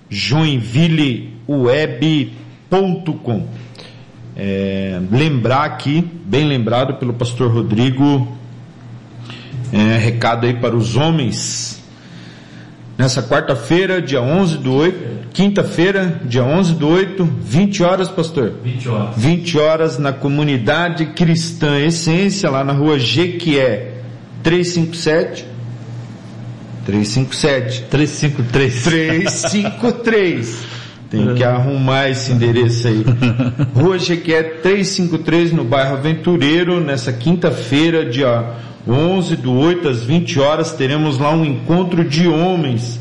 Joinville 0.08 1.34
Web.com. 1.46 3.46
É, 4.36 5.00
lembrar 5.10 5.64
aqui, 5.64 6.04
bem 6.24 6.46
lembrado 6.46 6.94
pelo 6.94 7.12
pastor 7.12 7.52
Rodrigo, 7.52 8.36
é, 9.72 9.98
recado 9.98 10.46
aí 10.46 10.54
para 10.54 10.74
os 10.74 10.96
homens. 10.96 11.82
nessa 12.96 13.22
quarta-feira, 13.22 14.00
dia 14.00 14.22
11 14.22 14.58
do 14.58 14.72
8, 14.72 15.28
quinta-feira, 15.32 16.20
dia 16.24 16.44
11 16.44 16.74
do 16.74 16.88
8, 16.88 17.24
20 17.24 17.82
horas, 17.82 18.08
pastor? 18.08 18.54
20 18.62 18.88
horas. 18.88 19.16
20 19.16 19.58
horas 19.58 19.98
na 19.98 20.12
comunidade 20.12 21.06
cristã 21.06 21.78
Essência, 21.78 22.48
lá 22.48 22.64
na 22.64 22.72
rua 22.72 22.98
Jequié 22.98 23.94
357. 24.42 25.53
357. 26.84 27.84
353. 27.90 28.82
353. 28.82 30.74
Tem 31.10 31.34
que 31.34 31.44
arrumar 31.44 32.10
esse 32.10 32.32
endereço 32.32 32.88
aí. 32.88 33.04
Rua 33.74 33.98
Jequié 33.98 34.42
353, 34.42 35.52
no 35.52 35.64
bairro 35.64 35.96
Aventureiro, 35.96 36.80
nessa 36.80 37.12
quinta-feira, 37.12 38.04
dia 38.04 38.54
11 38.86 39.36
do 39.36 39.52
8 39.52 39.88
às 39.88 40.02
20 40.02 40.40
horas, 40.40 40.72
teremos 40.72 41.18
lá 41.18 41.30
um 41.30 41.44
encontro 41.44 42.04
de 42.04 42.26
homens. 42.26 42.98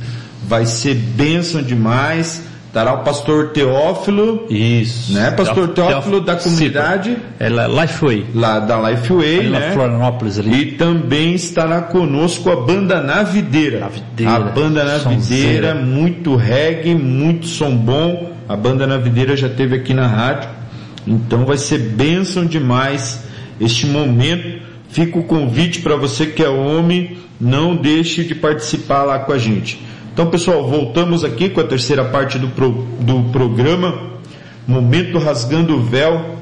Vai 0.47 0.65
ser 0.65 0.93
bênção 0.93 1.61
demais. 1.61 2.43
Estará 2.73 2.91
o 2.95 3.03
pastor 3.03 3.49
Teófilo, 3.49 4.47
Isso. 4.49 5.13
né? 5.13 5.29
Pastor 5.29 5.67
Teó- 5.67 5.89
Teófilo 5.89 6.21
da 6.21 6.35
comunidade, 6.35 7.15
É 7.39 7.47
lá- 7.47 7.67
Lifeway. 7.67 8.25
lá 8.33 8.59
da 8.59 8.89
Lifeway, 8.89 9.39
Ali 9.41 9.49
na 9.49 9.59
né? 9.59 9.71
Florianópolis 9.73 10.39
ali. 10.39 10.55
E 10.59 10.71
também 10.71 11.35
estará 11.35 11.81
conosco 11.81 12.49
a 12.49 12.55
banda 12.55 12.99
Navideira. 12.99 13.81
Navideira, 13.81 14.31
A 14.33 14.39
banda 14.39 14.83
Navideira, 14.83 14.99
sonzeira. 15.03 15.75
muito 15.75 16.35
reggae, 16.35 16.95
muito 16.95 17.45
som 17.45 17.75
bom. 17.77 18.31
A 18.49 18.55
banda 18.55 18.87
Navideira 18.87 19.37
já 19.37 19.49
teve 19.49 19.75
aqui 19.75 19.93
na 19.93 20.07
rádio. 20.07 20.49
Então 21.05 21.45
vai 21.45 21.57
ser 21.57 21.77
bênção 21.77 22.43
demais 22.43 23.23
este 23.61 23.85
momento. 23.85 24.63
Fica 24.89 25.19
o 25.19 25.23
convite 25.23 25.79
para 25.81 25.95
você 25.95 26.25
que 26.25 26.41
é 26.41 26.49
homem, 26.49 27.17
não 27.39 27.75
deixe 27.75 28.23
de 28.23 28.33
participar 28.33 29.03
lá 29.03 29.19
com 29.19 29.31
a 29.31 29.37
gente. 29.37 29.79
Então, 30.13 30.27
pessoal, 30.27 30.67
voltamos 30.67 31.23
aqui 31.23 31.49
com 31.49 31.59
a 31.59 31.63
terceira 31.63 32.05
parte 32.05 32.37
do, 32.37 32.49
pro- 32.49 32.85
do 32.99 33.23
programa. 33.31 34.11
Momento 34.67 35.17
rasgando 35.17 35.75
o 35.75 35.81
véu 35.81 36.37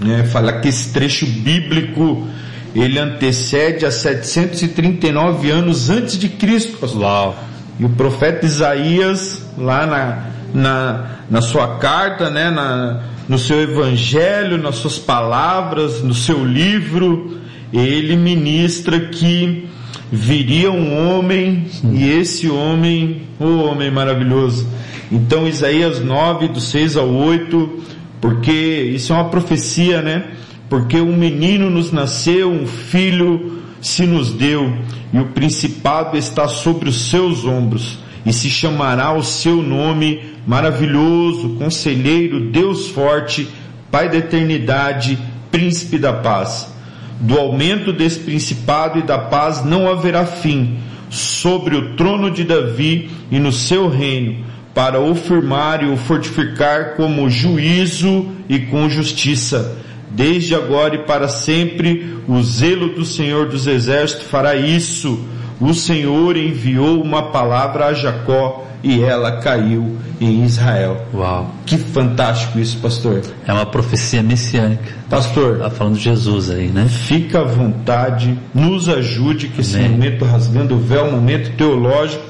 né, 0.00 0.24
fala 0.24 0.52
que 0.60 0.68
esse 0.68 0.92
trecho 0.92 1.26
bíblico 1.26 2.26
ele 2.74 2.98
antecede 2.98 3.84
a 3.86 3.90
739 3.90 5.50
anos 5.50 5.88
antes 5.90 6.18
de 6.18 6.28
Cristo, 6.28 6.76
pastor. 6.76 7.00
Uau. 7.02 7.36
E 7.78 7.84
o 7.84 7.88
profeta 7.88 8.44
Isaías, 8.44 9.42
lá 9.56 9.86
na, 9.86 10.24
na, 10.52 11.06
na 11.30 11.40
sua 11.42 11.78
carta, 11.78 12.28
né, 12.28 12.50
na, 12.50 13.02
no 13.26 13.38
seu 13.38 13.62
evangelho, 13.62 14.58
nas 14.58 14.76
suas 14.76 14.98
palavras, 14.98 16.02
no 16.02 16.12
seu 16.14 16.44
livro, 16.44 17.38
ele 17.72 18.14
ministra 18.14 19.00
que 19.00 19.69
viria 20.10 20.70
um 20.70 21.08
homem, 21.08 21.66
e 21.92 22.08
esse 22.10 22.48
homem, 22.48 23.22
o 23.38 23.58
homem 23.58 23.90
maravilhoso. 23.90 24.66
Então, 25.10 25.46
Isaías 25.46 26.00
9, 26.00 26.48
do 26.48 26.60
6 26.60 26.96
ao 26.96 27.08
8, 27.08 27.82
porque 28.20 28.52
isso 28.94 29.12
é 29.12 29.16
uma 29.16 29.28
profecia, 29.28 30.02
né? 30.02 30.24
Porque 30.68 31.00
um 31.00 31.16
menino 31.16 31.70
nos 31.70 31.92
nasceu, 31.92 32.50
um 32.50 32.66
filho 32.66 33.60
se 33.80 34.06
nos 34.06 34.30
deu, 34.32 34.72
e 35.12 35.18
o 35.18 35.26
principado 35.26 36.16
está 36.16 36.46
sobre 36.46 36.88
os 36.88 37.08
seus 37.08 37.44
ombros, 37.44 37.98
e 38.24 38.32
se 38.32 38.50
chamará 38.50 39.12
o 39.12 39.22
seu 39.22 39.62
nome 39.62 40.20
maravilhoso, 40.46 41.50
conselheiro, 41.50 42.50
Deus 42.50 42.88
forte, 42.88 43.48
Pai 43.90 44.08
da 44.08 44.18
eternidade, 44.18 45.18
príncipe 45.50 45.98
da 45.98 46.12
paz. 46.12 46.72
Do 47.20 47.38
aumento 47.38 47.92
desse 47.92 48.20
principado 48.20 48.98
e 48.98 49.02
da 49.02 49.18
paz 49.18 49.64
não 49.64 49.90
haverá 49.90 50.24
fim 50.24 50.78
sobre 51.10 51.76
o 51.76 51.94
trono 51.96 52.30
de 52.30 52.44
Davi 52.44 53.10
e 53.30 53.38
no 53.38 53.52
seu 53.52 53.88
reino, 53.88 54.44
para 54.72 55.00
o 55.00 55.14
firmar 55.14 55.82
e 55.82 55.88
o 55.88 55.96
fortificar 55.96 56.94
como 56.94 57.28
juízo 57.28 58.26
e 58.48 58.60
com 58.60 58.88
justiça. 58.88 59.76
Desde 60.10 60.54
agora 60.54 60.94
e 60.94 61.04
para 61.04 61.28
sempre, 61.28 62.16
o 62.26 62.42
zelo 62.42 62.94
do 62.94 63.04
Senhor 63.04 63.48
dos 63.48 63.66
Exércitos 63.66 64.26
fará 64.26 64.56
isso. 64.56 65.24
O 65.60 65.74
Senhor 65.74 66.36
enviou 66.36 67.02
uma 67.02 67.24
palavra 67.30 67.86
a 67.86 67.92
Jacó 67.92 68.66
e 68.82 69.02
ela 69.02 69.38
caiu 69.40 69.98
em 70.20 70.42
Israel. 70.44 71.06
Uau. 71.12 71.54
Que 71.66 71.76
fantástico 71.76 72.58
isso, 72.58 72.78
pastor. 72.78 73.20
É 73.46 73.52
uma 73.52 73.66
profecia 73.66 74.22
messiânica. 74.22 74.94
Pastor, 75.08 75.58
Tá 75.58 75.70
falando 75.70 75.96
de 75.96 76.00
Jesus 76.04 76.50
aí, 76.50 76.68
né? 76.68 76.86
Fica 76.88 77.40
à 77.40 77.44
vontade, 77.44 78.38
nos 78.54 78.88
ajude, 78.88 79.48
que 79.48 79.60
esse 79.60 79.76
Amém. 79.76 79.90
momento 79.90 80.24
rasgando 80.24 80.74
o 80.76 80.78
véu, 80.78 81.10
momento 81.12 81.50
teológico, 81.56 82.24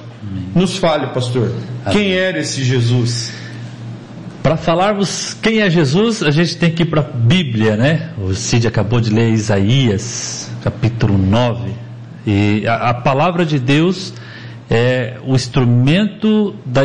nos 0.54 0.76
fale, 0.76 1.06
pastor. 1.08 1.52
Quem 1.92 2.12
era 2.12 2.38
esse 2.40 2.64
Jesus? 2.64 3.32
Para 4.42 4.56
falarmos 4.56 5.36
quem 5.40 5.60
é 5.60 5.70
Jesus, 5.70 6.22
a 6.22 6.30
gente 6.30 6.56
tem 6.56 6.70
que 6.70 6.82
ir 6.82 6.86
para 6.86 7.00
a 7.00 7.04
Bíblia, 7.04 7.76
né? 7.76 8.10
O 8.18 8.34
Cid 8.34 8.66
acabou 8.66 9.00
de 9.00 9.10
ler 9.10 9.30
Isaías, 9.32 10.50
capítulo 10.62 11.16
9. 11.18 11.89
E 12.26 12.64
a, 12.66 12.90
a 12.90 12.94
palavra 12.94 13.44
de 13.46 13.58
Deus 13.58 14.12
é 14.72 15.16
o 15.26 15.34
instrumento 15.34 16.54
da, 16.64 16.82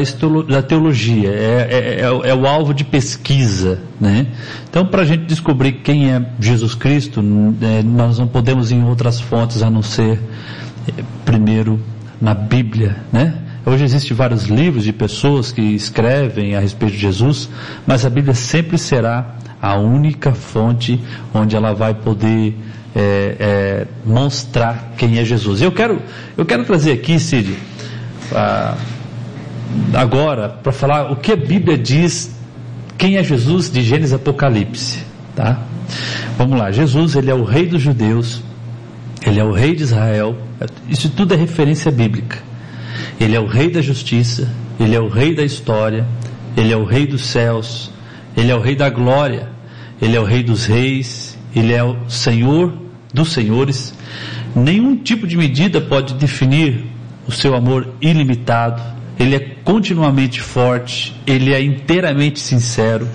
da 0.50 0.62
teologia, 0.64 1.30
é, 1.30 1.68
é- 1.70 2.02
é 2.02 2.12
o- 2.12 2.24
é 2.26 2.34
o 2.34 2.48
alvo 2.48 2.74
de 2.74 2.84
pesquisa, 2.84 3.80
né? 4.02 4.26
Então, 4.70 4.86
para 4.88 5.04
a 5.04 5.06
gente 5.06 5.26
descobrir 5.26 5.74
quem 5.84 6.12
é 6.12 6.20
Jesus 6.40 6.74
Cristo, 6.74 7.24
é, 7.62 7.84
nós 7.84 8.18
não 8.18 8.28
podemos 8.28 8.72
ir 8.72 8.76
em 8.76 8.84
outras 8.84 9.20
fontes 9.22 9.62
a 9.62 9.70
não 9.70 9.84
ser, 9.84 10.20
é, 10.88 11.04
primeiro, 11.24 11.80
na 12.20 12.34
Bíblia, 12.34 12.98
né? 13.14 13.36
Hoje 13.66 13.84
existem 13.84 14.16
vários 14.16 14.46
livros 14.46 14.84
de 14.84 14.94
pessoas 14.94 15.52
que 15.52 15.62
escrevem 15.62 16.56
a 16.56 16.60
respeito 16.60 16.94
de 16.94 17.00
Jesus, 17.00 17.50
mas 17.86 18.04
a 18.06 18.10
Bíblia 18.10 18.34
sempre 18.34 18.78
será 18.78 19.36
a 19.62 19.76
única 19.76 20.34
fonte 20.34 21.00
onde 21.34 21.56
ela 21.56 21.74
vai 21.74 21.94
poder 21.94 22.56
é, 22.96 23.36
é, 23.40 23.88
mostrar 24.06 24.94
quem 24.98 25.20
é 25.20 25.26
Jesus. 25.26 25.62
Eu 25.62 25.72
quero, 25.72 26.02
eu 26.38 26.46
quero 26.46 26.64
trazer 26.64 26.94
aqui, 26.94 27.20
Cid, 27.20 27.58
agora 29.94 30.48
para 30.50 30.72
falar 30.72 31.12
o 31.12 31.18
que 31.18 31.34
a 31.34 31.36
Bíblia 31.36 31.78
diz 31.78 32.34
quem 32.98 33.18
é 33.18 33.24
Jesus 33.24 33.70
de 33.70 33.82
Gênesis 33.82 34.14
Apocalipse, 34.14 35.00
tá? 35.36 35.62
Vamos 36.38 36.58
lá, 36.58 36.72
Jesus 36.72 37.16
ele 37.16 37.30
é 37.30 37.36
o 37.36 37.44
rei 37.44 37.68
dos 37.68 37.82
judeus, 37.82 38.42
ele 39.26 39.40
é 39.40 39.44
o 39.44 39.52
rei 39.52 39.76
de 39.76 39.84
Israel, 39.84 40.38
isso 40.88 41.10
tudo 41.10 41.34
é 41.34 41.38
referência 41.38 41.92
bíblica. 41.92 42.40
Ele 43.20 43.36
é 43.36 43.40
o 43.40 43.46
rei 43.46 43.70
da 43.70 43.82
justiça, 43.82 44.50
ele 44.80 44.96
é 44.96 45.00
o 45.00 45.10
rei 45.10 45.36
da 45.36 45.44
história, 45.44 46.06
ele 46.56 46.72
é 46.72 46.78
o 46.78 46.86
rei 46.86 47.06
dos 47.06 47.26
céus, 47.26 47.92
ele 48.36 48.52
é 48.52 48.56
o 48.56 48.62
rei 48.62 48.76
da 48.76 48.90
glória, 48.90 49.50
ele 50.02 50.16
é 50.16 50.20
o 50.20 50.24
rei 50.24 50.44
dos 50.44 50.66
reis, 50.66 51.38
ele 51.56 51.74
é 51.74 51.84
o 51.84 52.10
Senhor 52.10 52.85
dos 53.16 53.32
senhores. 53.32 53.94
Nenhum 54.54 54.98
tipo 54.98 55.26
de 55.26 55.38
medida 55.38 55.82
pode 55.82 56.14
definir 56.16 56.86
o 57.26 57.32
seu 57.32 57.56
amor 57.56 57.96
ilimitado. 58.02 58.82
Ele 59.18 59.36
é 59.36 59.40
continuamente 59.64 60.42
forte, 60.42 61.16
ele 61.26 61.54
é 61.54 61.64
inteiramente 61.64 62.40
sincero, 62.40 63.08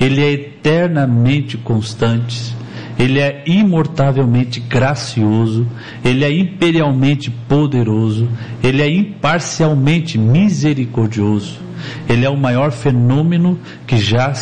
ele 0.00 0.22
é 0.22 0.30
eternamente 0.30 1.58
constante, 1.58 2.54
ele 2.96 3.18
é 3.18 3.42
imortavelmente 3.44 4.60
gracioso, 4.60 5.66
ele 6.04 6.24
é 6.24 6.32
imperialmente 6.32 7.30
poderoso, 7.48 8.28
ele 8.62 8.80
é 8.80 8.88
imparcialmente 8.88 10.16
misericordioso, 10.16 11.58
ele 12.08 12.24
é 12.24 12.30
o 12.30 12.36
maior 12.36 12.70
fenômeno 12.70 13.58
que 13.88 13.98
já 13.98 14.32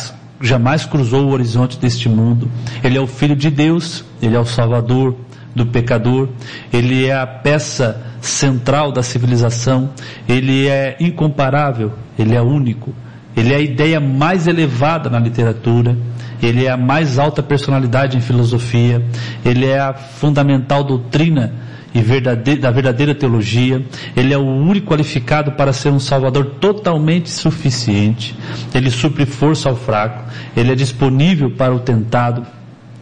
jamais 0.41 0.85
cruzou 0.85 1.25
o 1.25 1.31
horizonte 1.31 1.77
deste 1.77 2.07
mundo. 2.07 2.49
Ele 2.83 2.97
é 2.97 3.01
o 3.01 3.07
filho 3.07 3.35
de 3.35 3.49
Deus, 3.49 4.03
ele 4.21 4.35
é 4.35 4.39
o 4.39 4.45
salvador 4.45 5.15
do 5.55 5.65
pecador, 5.65 6.29
ele 6.71 7.05
é 7.05 7.15
a 7.15 7.27
peça 7.27 8.01
central 8.21 8.91
da 8.91 9.01
civilização, 9.03 9.89
ele 10.27 10.67
é 10.67 10.95
incomparável, 10.99 11.93
ele 12.17 12.35
é 12.35 12.41
único, 12.41 12.93
ele 13.35 13.53
é 13.53 13.57
a 13.57 13.61
ideia 13.61 13.99
mais 13.99 14.47
elevada 14.47 15.09
na 15.09 15.19
literatura, 15.19 15.97
ele 16.41 16.65
é 16.65 16.69
a 16.69 16.77
mais 16.77 17.19
alta 17.19 17.43
personalidade 17.43 18.15
em 18.17 18.21
filosofia, 18.21 19.03
ele 19.43 19.65
é 19.65 19.79
a 19.79 19.93
fundamental 19.93 20.83
doutrina 20.83 21.53
e 21.93 22.01
verdade- 22.01 22.55
da 22.57 22.69
verdadeira 22.71 23.15
teologia, 23.15 23.83
ele 24.15 24.33
é 24.33 24.37
o 24.37 24.45
único 24.45 24.87
qualificado 24.87 25.53
para 25.53 25.73
ser 25.73 25.89
um 25.89 25.99
salvador 25.99 26.45
totalmente 26.59 27.29
suficiente, 27.29 28.35
ele 28.73 28.89
supre 28.91 29.25
força 29.25 29.69
ao 29.69 29.75
fraco, 29.75 30.31
ele 30.55 30.71
é 30.71 30.75
disponível 30.75 31.49
para 31.51 31.73
o 31.73 31.79
tentado 31.79 32.45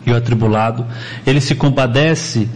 e 0.06 0.12
o 0.12 0.16
atribulado, 0.16 0.86
ele 1.26 1.42
se 1.42 1.54
compadece 1.54 2.48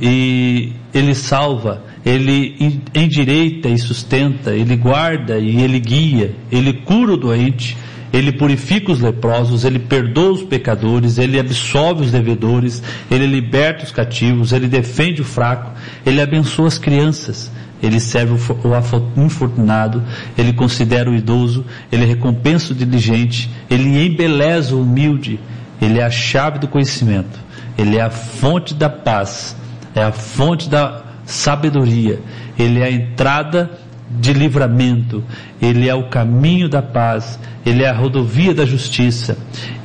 e 0.00 0.72
ele 0.94 1.14
salva, 1.14 1.82
ele 2.04 2.56
en- 2.58 2.80
endireita 2.94 3.68
e 3.68 3.78
sustenta, 3.78 4.54
ele 4.54 4.76
guarda 4.76 5.38
e 5.38 5.60
ele 5.62 5.78
guia, 5.78 6.34
ele 6.50 6.72
cura 6.72 7.12
o 7.12 7.16
doente, 7.16 7.76
ele 8.12 8.32
purifica 8.32 8.92
os 8.92 9.00
leprosos, 9.00 9.64
ele 9.64 9.78
perdoa 9.78 10.32
os 10.32 10.42
pecadores, 10.42 11.18
ele 11.18 11.38
absolve 11.38 12.04
os 12.04 12.12
devedores, 12.12 12.82
ele 13.10 13.26
liberta 13.26 13.84
os 13.84 13.92
cativos, 13.92 14.52
ele 14.52 14.68
defende 14.68 15.22
o 15.22 15.24
fraco, 15.24 15.72
ele 16.04 16.20
abençoa 16.20 16.68
as 16.68 16.78
crianças, 16.78 17.50
ele 17.82 18.00
serve 18.00 18.32
o 18.34 19.20
infortunado, 19.22 20.02
ele 20.36 20.52
considera 20.52 21.10
o 21.10 21.14
idoso, 21.14 21.64
ele 21.90 22.04
recompensa 22.04 22.72
o 22.72 22.76
diligente, 22.76 23.50
ele 23.68 24.06
embeleza 24.06 24.74
o 24.74 24.82
humilde, 24.82 25.38
ele 25.80 25.98
é 25.98 26.04
a 26.04 26.10
chave 26.10 26.58
do 26.58 26.68
conhecimento, 26.68 27.38
ele 27.76 27.96
é 27.96 28.02
a 28.02 28.10
fonte 28.10 28.74
da 28.74 28.88
paz, 28.88 29.56
é 29.94 30.02
a 30.02 30.12
fonte 30.12 30.68
da 30.68 31.02
sabedoria, 31.24 32.20
ele 32.58 32.80
é 32.80 32.84
a 32.84 32.90
entrada 32.90 33.70
de 34.08 34.32
livramento, 34.32 35.22
ele 35.60 35.88
é 35.88 35.94
o 35.94 36.08
caminho 36.08 36.68
da 36.68 36.80
paz, 36.80 37.38
ele 37.64 37.82
é 37.82 37.88
a 37.88 37.92
rodovia 37.92 38.54
da 38.54 38.64
justiça, 38.64 39.36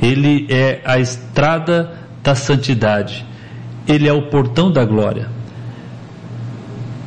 ele 0.02 0.48
é 0.50 0.82
a 0.86 1.00
estrada 1.00 1.94
da 2.24 2.36
santidade, 2.36 3.26
ele 3.88 4.08
é 4.08 4.14
o 4.14 4.30
portão 4.30 4.72
da 4.72 4.86
glória. 4.86 5.30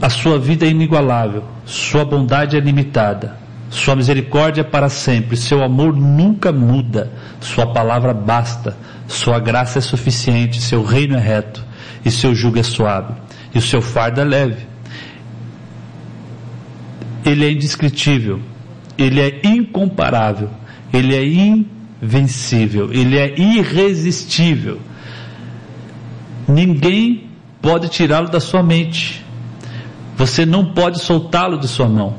A 0.03 0.11
sua 0.11 0.39
vida 0.39 0.67
é 0.67 0.71
inigualável, 0.71 1.45
sua 1.65 2.05
bondade 2.05 2.57
é 2.57 2.61
limitada, 2.61 3.39
sua 3.71 3.97
misericórdia 3.97 4.61
é 4.61 4.65
para 4.65 4.89
sempre, 4.89 5.37
seu 5.37 5.63
amor 5.63 5.95
nunca 5.95 6.53
muda, 6.53 7.13
sua 7.41 7.73
palavra 7.73 8.13
basta, 8.13 8.77
sua 9.07 9.39
graça 9.39 9.79
é 9.79 9.83
suficiente, 9.83 10.61
seu 10.61 10.83
reino 10.83 11.17
é 11.17 11.21
reto. 11.21 11.65
E 12.05 12.11
seu 12.11 12.35
jugo 12.35 12.59
é 12.59 12.63
suave. 12.63 13.15
E 13.55 13.59
o 13.59 13.63
seu 13.63 13.81
fardo 13.81 14.21
é 14.21 14.25
leve. 14.25 14.74
Ele 17.25 17.45
é 17.45 17.51
indescritível, 17.51 18.41
ele 18.99 19.21
é 19.21 19.41
incomparável, 19.45 20.51
ele 20.93 21.15
é 21.15 21.25
invencível, 21.25 22.93
ele 22.93 23.19
é 23.19 23.35
irresistível. 23.39 24.81
Ninguém 26.47 27.29
pode 27.63 27.89
tirá-lo 27.89 28.29
da 28.29 28.41
sua 28.41 28.63
mente. 28.63 29.25
Você 30.17 30.45
não 30.45 30.67
pode 30.67 31.01
soltá-lo 31.01 31.59
de 31.59 31.67
sua 31.67 31.89
mão. 31.89 32.15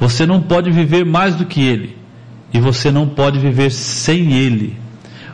Você 0.00 0.24
não 0.24 0.40
pode 0.40 0.70
viver 0.70 1.04
mais 1.04 1.34
do 1.34 1.44
que 1.44 1.60
ele. 1.60 1.96
E 2.52 2.58
você 2.58 2.90
não 2.90 3.06
pode 3.06 3.38
viver 3.38 3.70
sem 3.70 4.32
ele. 4.32 4.76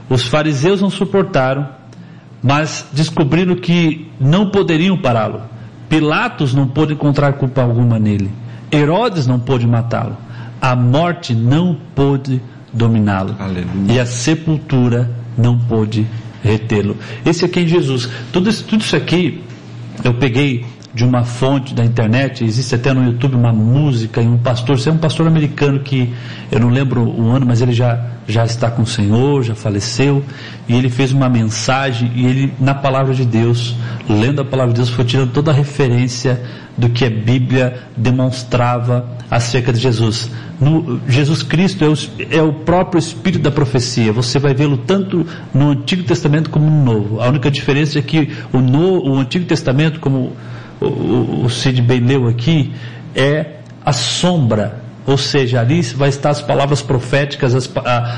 Os 0.09 0.27
fariseus 0.27 0.81
não 0.83 0.91
suportaram, 0.91 1.69
mas 2.43 2.87
descobriram 2.93 3.55
que 3.55 4.11
não 4.21 4.51
poderiam 4.51 4.99
pará-lo. 4.99 5.43
Pilatos 5.89 6.53
não 6.53 6.67
pôde 6.67 6.95
encontrar 6.95 7.35
culpa 7.35 7.63
alguma 7.63 7.99
nele. 7.99 8.31
Herodes 8.75 9.27
não 9.27 9.39
pôde 9.39 9.67
matá-lo. 9.67 10.17
A 10.61 10.75
morte 10.75 11.35
não 11.35 11.77
pôde 11.95 12.41
dominá-lo. 12.73 13.37
E 13.89 13.99
a 13.99 14.07
sepultura 14.07 15.11
não 15.37 15.59
pôde 15.59 16.07
retê-lo. 16.43 16.97
Esse 17.25 17.45
aqui 17.45 17.61
é 17.61 17.67
Jesus. 17.67 18.09
Tudo 18.33 18.51
isso, 18.51 18.65
tudo 18.65 18.81
isso 18.81 18.97
aqui 18.97 19.43
eu 20.03 20.15
peguei 20.15 20.65
de 20.95 21.05
uma 21.05 21.25
fonte 21.25 21.75
da 21.75 21.85
internet, 21.85 22.45
existe 22.45 22.75
até 22.77 22.93
no 22.93 23.05
YouTube 23.05 23.35
uma 23.35 23.53
música 23.53 24.23
e 24.23 24.27
um 24.29 24.39
pastor, 24.39 24.79
você 24.79 24.89
é 24.89 24.93
um 24.93 24.99
pastor 24.99 25.27
americano 25.27 25.81
que 25.81 26.15
eu 26.53 26.61
não 26.61 26.69
lembro 26.69 27.03
o 27.03 27.31
ano, 27.31 27.45
mas 27.45 27.61
ele 27.61 27.73
já, 27.73 28.01
já 28.29 28.45
está 28.45 28.71
com 28.71 28.83
o 28.83 28.87
Senhor, 28.87 29.43
já 29.43 29.57
faleceu, 29.57 30.25
e 30.69 30.75
ele 30.75 30.89
fez 30.89 31.11
uma 31.11 31.29
mensagem 31.29 32.13
e 32.15 32.25
ele, 32.25 32.55
na 32.61 32.75
palavra 32.75 33.13
de 33.13 33.25
Deus, 33.25 33.75
lendo 34.09 34.41
a 34.41 34.45
palavra 34.45 34.73
de 34.73 34.79
Deus, 34.79 34.91
foi 34.91 35.05
tirando 35.05 35.33
toda 35.33 35.51
a 35.51 35.55
referência 35.55 36.41
do 36.79 36.89
que 36.89 37.05
a 37.05 37.11
Bíblia 37.11 37.83
demonstrava 37.97 39.09
acerca 39.29 39.73
de 39.73 39.81
Jesus. 39.81 40.31
No, 40.61 41.01
Jesus 41.09 41.43
Cristo 41.43 41.85
é 41.85 41.89
o, 41.89 41.95
é 42.31 42.43
o, 42.43 42.53
próprio 42.53 43.01
Espírito 43.01 43.43
da 43.43 43.51
profecia. 43.51 44.13
Você 44.13 44.39
vai 44.39 44.55
vê-lo 44.55 44.77
tanto 44.77 45.27
no 45.53 45.71
Antigo 45.71 46.05
Testamento 46.05 46.51
como 46.51 46.71
no 46.71 46.85
Novo. 46.85 47.21
A 47.21 47.29
única 47.29 47.51
diferença 47.51 47.99
é 47.99 48.03
que 48.03 48.31
o, 48.53 48.59
no, 48.59 49.03
o 49.05 49.19
Antigo 49.19 49.45
Testamento, 49.45 49.99
como 49.99 50.33
o, 50.87 51.51
Cid 51.51 51.83
bem 51.83 52.01
leu 52.01 52.29
aqui, 52.29 52.73
é 53.15 53.57
a 53.85 53.93
sombra 53.93 54.85
ou 55.07 55.19
seja, 55.19 55.61
ali 55.61 55.83
vai 55.83 56.09
estar 56.09 56.31
as 56.31 56.41
palavras 56.41 56.81
proféticas, 56.81 57.55
as, 57.55 57.71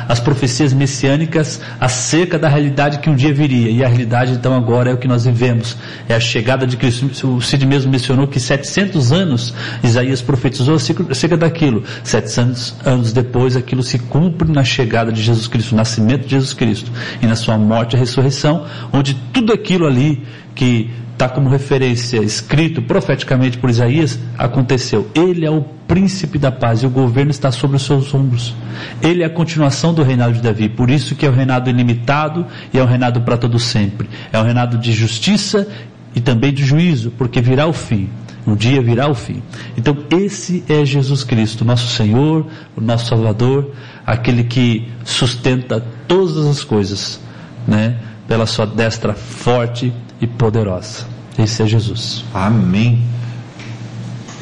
as 0.09 0.21
profecias 0.21 0.73
messiânicas 0.73 1.61
acerca 1.81 2.39
da 2.39 2.49
realidade 2.49 2.99
que 2.99 3.11
um 3.11 3.17
dia 3.17 3.35
viria. 3.35 3.71
E 3.71 3.85
a 3.85 3.89
realidade 3.89 4.33
então 4.33 4.55
agora 4.55 4.91
é 4.91 4.95
o 4.95 4.97
que 4.97 5.09
nós 5.09 5.25
vivemos. 5.25 5.77
É 6.09 6.15
a 6.15 6.21
chegada 6.21 6.65
de 6.65 6.77
Cristo. 6.77 7.35
O 7.35 7.43
Cid 7.43 7.67
mesmo 7.67 7.91
mencionou 7.91 8.29
que 8.29 8.39
700 8.39 9.13
anos 9.13 9.53
Isaías 9.83 10.23
profetizou 10.23 10.77
acerca 10.77 11.37
daquilo. 11.37 11.83
700 12.05 12.77
anos 12.85 13.13
depois 13.13 13.57
aquilo 13.57 13.83
se 13.83 13.99
cumpre 13.99 14.51
na 14.51 14.63
chegada 14.63 15.11
de 15.11 15.21
Jesus 15.21 15.49
Cristo, 15.49 15.73
no 15.73 15.79
nascimento 15.79 16.23
de 16.23 16.31
Jesus 16.31 16.53
Cristo. 16.53 16.93
E 17.21 17.27
na 17.27 17.35
sua 17.35 17.59
morte 17.59 17.97
e 17.97 17.99
ressurreição, 17.99 18.65
onde 18.93 19.15
tudo 19.33 19.53
aquilo 19.53 19.87
ali 19.87 20.23
que 20.55 20.89
está 21.17 21.31
como 21.31 21.49
referência 21.49 22.19
escrito 22.19 22.83
profeticamente 22.83 23.57
por 23.57 23.71
Isaías, 23.71 24.19
aconteceu. 24.37 25.11
Ele 25.15 25.47
é 25.47 25.51
o 25.51 25.63
príncipe 25.89 26.39
da 26.39 26.53
paz 26.53 26.83
e 26.83 26.87
o 26.87 26.91
governo 26.91 27.31
está 27.31 27.51
sobre 27.51 27.77
os 27.77 27.85
seus 27.85 28.13
ombros. 28.13 28.55
Ele 29.03 29.23
é 29.23 29.27
a 29.27 29.31
continuação 29.31 29.95
do 29.95 30.03
reinado 30.03 30.35
de 30.35 30.43
Davi, 30.43 30.69
por 30.69 30.91
isso 30.91 31.15
que 31.15 31.25
é 31.25 31.29
o 31.29 31.33
reinado 31.33 31.71
ilimitado 31.71 32.47
e 32.73 32.79
é 32.79 32.83
o 32.83 32.87
reinado 32.87 33.23
para 33.23 33.39
todo 33.39 33.59
sempre. 33.59 34.09
É 34.31 34.39
o 34.39 34.43
reinado 34.43 34.77
de 34.77 34.93
justiça 34.93 35.67
e 36.15 36.21
também 36.21 36.53
de 36.53 36.63
juízo, 36.65 37.11
porque 37.17 37.41
virá 37.41 37.67
o 37.67 37.73
fim. 37.73 38.11
Um 38.47 38.55
dia 38.55 38.83
virá 38.83 39.09
o 39.09 39.15
fim. 39.15 39.43
Então 39.77 39.97
esse 40.11 40.63
é 40.69 40.85
Jesus 40.85 41.25
Cristo, 41.25 41.65
nosso 41.65 41.97
Senhor, 41.97 42.47
o 42.77 42.81
nosso 42.81 43.07
Salvador, 43.07 43.73
aquele 44.05 44.45
que 44.45 44.87
sustenta 45.03 45.83
todas 46.07 46.37
as 46.45 46.63
coisas, 46.63 47.19
né? 47.67 47.97
Pela 48.29 48.47
sua 48.47 48.67
destra 48.67 49.15
forte 49.15 49.93
e 50.21 50.27
poderosa. 50.27 51.07
Esse 51.39 51.63
é 51.63 51.67
Jesus. 51.67 52.25
Amém. 52.33 53.03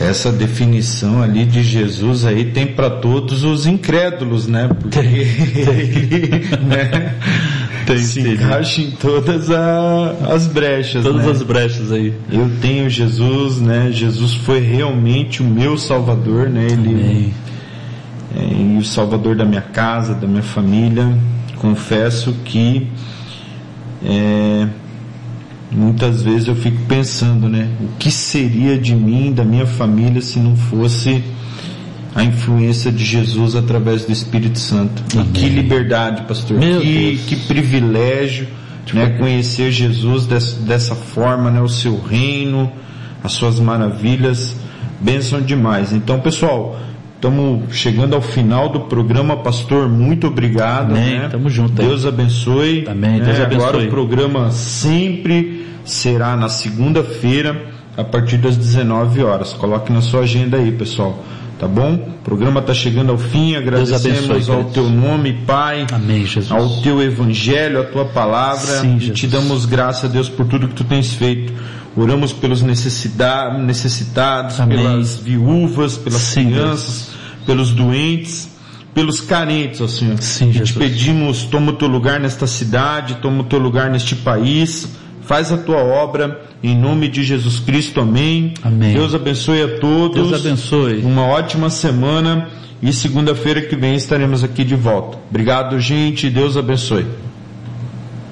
Essa 0.00 0.32
definição 0.32 1.22
ali 1.22 1.44
de 1.44 1.62
Jesus 1.62 2.24
aí 2.24 2.46
tem 2.46 2.66
para 2.66 2.90
todos 2.90 3.44
os 3.44 3.64
incrédulos, 3.64 4.46
né? 4.48 4.68
Porque 4.68 5.00
tem, 5.00 5.14
ele 5.14 6.48
né? 6.66 7.14
tem, 7.86 7.98
se 7.98 8.22
tem. 8.22 8.32
encaixa 8.34 8.80
em 8.80 8.90
todas 8.90 9.50
a, 9.50 10.10
as 10.34 10.48
brechas. 10.48 11.04
Todas 11.04 11.26
né? 11.26 11.30
as 11.30 11.42
brechas 11.42 11.92
aí. 11.92 12.12
Eu 12.30 12.50
tenho 12.60 12.90
Jesus, 12.90 13.60
né? 13.60 13.90
Jesus 13.92 14.34
foi 14.34 14.58
realmente 14.60 15.42
o 15.42 15.44
meu 15.44 15.78
Salvador, 15.78 16.48
né? 16.48 16.66
Ele 16.66 17.32
é, 18.36 18.42
e 18.42 18.76
o 18.76 18.84
Salvador 18.84 19.36
da 19.36 19.44
minha 19.44 19.62
casa, 19.62 20.12
da 20.12 20.26
minha 20.26 20.42
família. 20.42 21.06
Confesso 21.58 22.34
que 22.44 22.88
é, 24.04 24.68
muitas 25.72 26.22
vezes 26.22 26.48
eu 26.48 26.54
fico 26.54 26.78
pensando, 26.86 27.48
né? 27.48 27.68
O 27.80 27.96
que 27.98 28.10
seria 28.10 28.78
de 28.78 28.94
mim, 28.94 29.32
da 29.32 29.44
minha 29.44 29.66
família, 29.66 30.20
se 30.20 30.38
não 30.38 30.54
fosse 30.56 31.22
a 32.14 32.22
influência 32.22 32.92
de 32.92 33.04
Jesus 33.04 33.56
através 33.56 34.04
do 34.04 34.12
Espírito 34.12 34.58
Santo? 34.58 35.02
Amém. 35.14 35.26
E 35.26 35.32
que 35.32 35.48
liberdade, 35.48 36.22
pastor! 36.22 36.58
Meu 36.58 36.80
que, 36.80 37.18
que 37.26 37.36
privilégio, 37.36 38.46
né? 38.92 39.16
Conhecer 39.18 39.72
Jesus 39.72 40.26
dessa, 40.26 40.60
dessa 40.60 40.94
forma, 40.94 41.50
né? 41.50 41.60
O 41.60 41.68
seu 41.68 42.00
reino, 42.00 42.70
as 43.22 43.32
suas 43.32 43.58
maravilhas, 43.58 44.54
bênção 45.00 45.40
demais. 45.40 45.92
Então, 45.92 46.20
pessoal, 46.20 46.78
Estamos 47.16 47.74
chegando 47.74 48.14
ao 48.14 48.20
final 48.20 48.68
do 48.68 48.80
programa, 48.80 49.36
pastor. 49.36 49.88
Muito 49.88 50.26
obrigado. 50.26 50.90
Amém. 50.90 51.20
Né? 51.20 51.28
Tamo 51.30 51.48
junto. 51.48 51.72
Deus 51.72 52.04
abençoe. 52.04 52.84
Amém. 52.86 53.20
Deus 53.20 53.38
é, 53.38 53.42
abençoe. 53.42 53.68
Agora 53.68 53.84
o 53.84 53.88
programa 53.88 54.50
sempre 54.50 55.66
será 55.84 56.36
na 56.36 56.48
segunda-feira, 56.48 57.56
a 57.96 58.04
partir 58.04 58.38
das 58.38 58.56
19 58.56 59.22
horas. 59.22 59.52
Coloque 59.54 59.92
na 59.92 60.00
sua 60.00 60.20
agenda 60.20 60.56
aí, 60.56 60.72
pessoal. 60.72 61.24
Tá 61.58 61.68
bom? 61.68 61.94
O 61.94 62.24
programa 62.24 62.60
está 62.60 62.74
chegando 62.74 63.12
ao 63.12 63.18
fim. 63.18 63.54
Agradecemos 63.54 64.28
abençoe, 64.28 64.54
ao 64.54 64.64
teu 64.64 64.88
nome, 64.90 65.32
Pai. 65.46 65.86
Amém, 65.92 66.26
Jesus. 66.26 66.50
Ao 66.50 66.82
teu 66.82 67.00
evangelho, 67.00 67.80
à 67.80 67.84
tua 67.84 68.04
palavra. 68.06 68.80
Sim, 68.80 68.96
e 69.00 69.10
te 69.10 69.26
damos 69.26 69.64
graça, 69.64 70.08
Deus, 70.08 70.28
por 70.28 70.46
tudo 70.46 70.68
que 70.68 70.74
tu 70.74 70.84
tens 70.84 71.14
feito. 71.14 71.52
Oramos 71.96 72.32
pelos 72.32 72.62
necessitados, 72.62 74.60
Amém. 74.60 74.78
pelas 74.78 75.16
viúvas, 75.16 75.96
pelas 75.96 76.20
Sim, 76.20 76.50
crianças, 76.50 77.10
pelos 77.46 77.70
doentes, 77.70 78.48
pelos 78.92 79.20
carentes, 79.20 79.80
ó 79.80 79.86
Senhor. 79.86 80.20
Sim, 80.20 80.50
e 80.50 80.60
te 80.60 80.72
pedimos, 80.72 81.44
toma 81.44 81.72
o 81.72 81.76
teu 81.76 81.88
lugar 81.88 82.18
nesta 82.18 82.46
cidade, 82.46 83.18
toma 83.22 83.42
o 83.42 83.44
teu 83.44 83.58
lugar 83.58 83.90
neste 83.90 84.16
país, 84.16 84.88
faz 85.22 85.52
a 85.52 85.56
tua 85.56 85.78
obra, 85.78 86.42
em 86.62 86.76
nome 86.76 87.08
de 87.08 87.22
Jesus 87.22 87.60
Cristo, 87.60 88.00
amém. 88.00 88.54
Amém. 88.62 88.94
Deus 88.94 89.14
abençoe 89.14 89.62
a 89.62 89.78
todos. 89.78 90.30
Deus 90.30 90.44
abençoe. 90.44 90.98
Uma 90.98 91.26
ótima 91.26 91.70
semana 91.70 92.48
e 92.82 92.92
segunda-feira 92.92 93.62
que 93.62 93.76
vem 93.76 93.94
estaremos 93.94 94.42
aqui 94.42 94.64
de 94.64 94.74
volta. 94.74 95.18
Obrigado, 95.30 95.78
gente. 95.80 96.28
Deus 96.28 96.56
abençoe. 96.56 97.06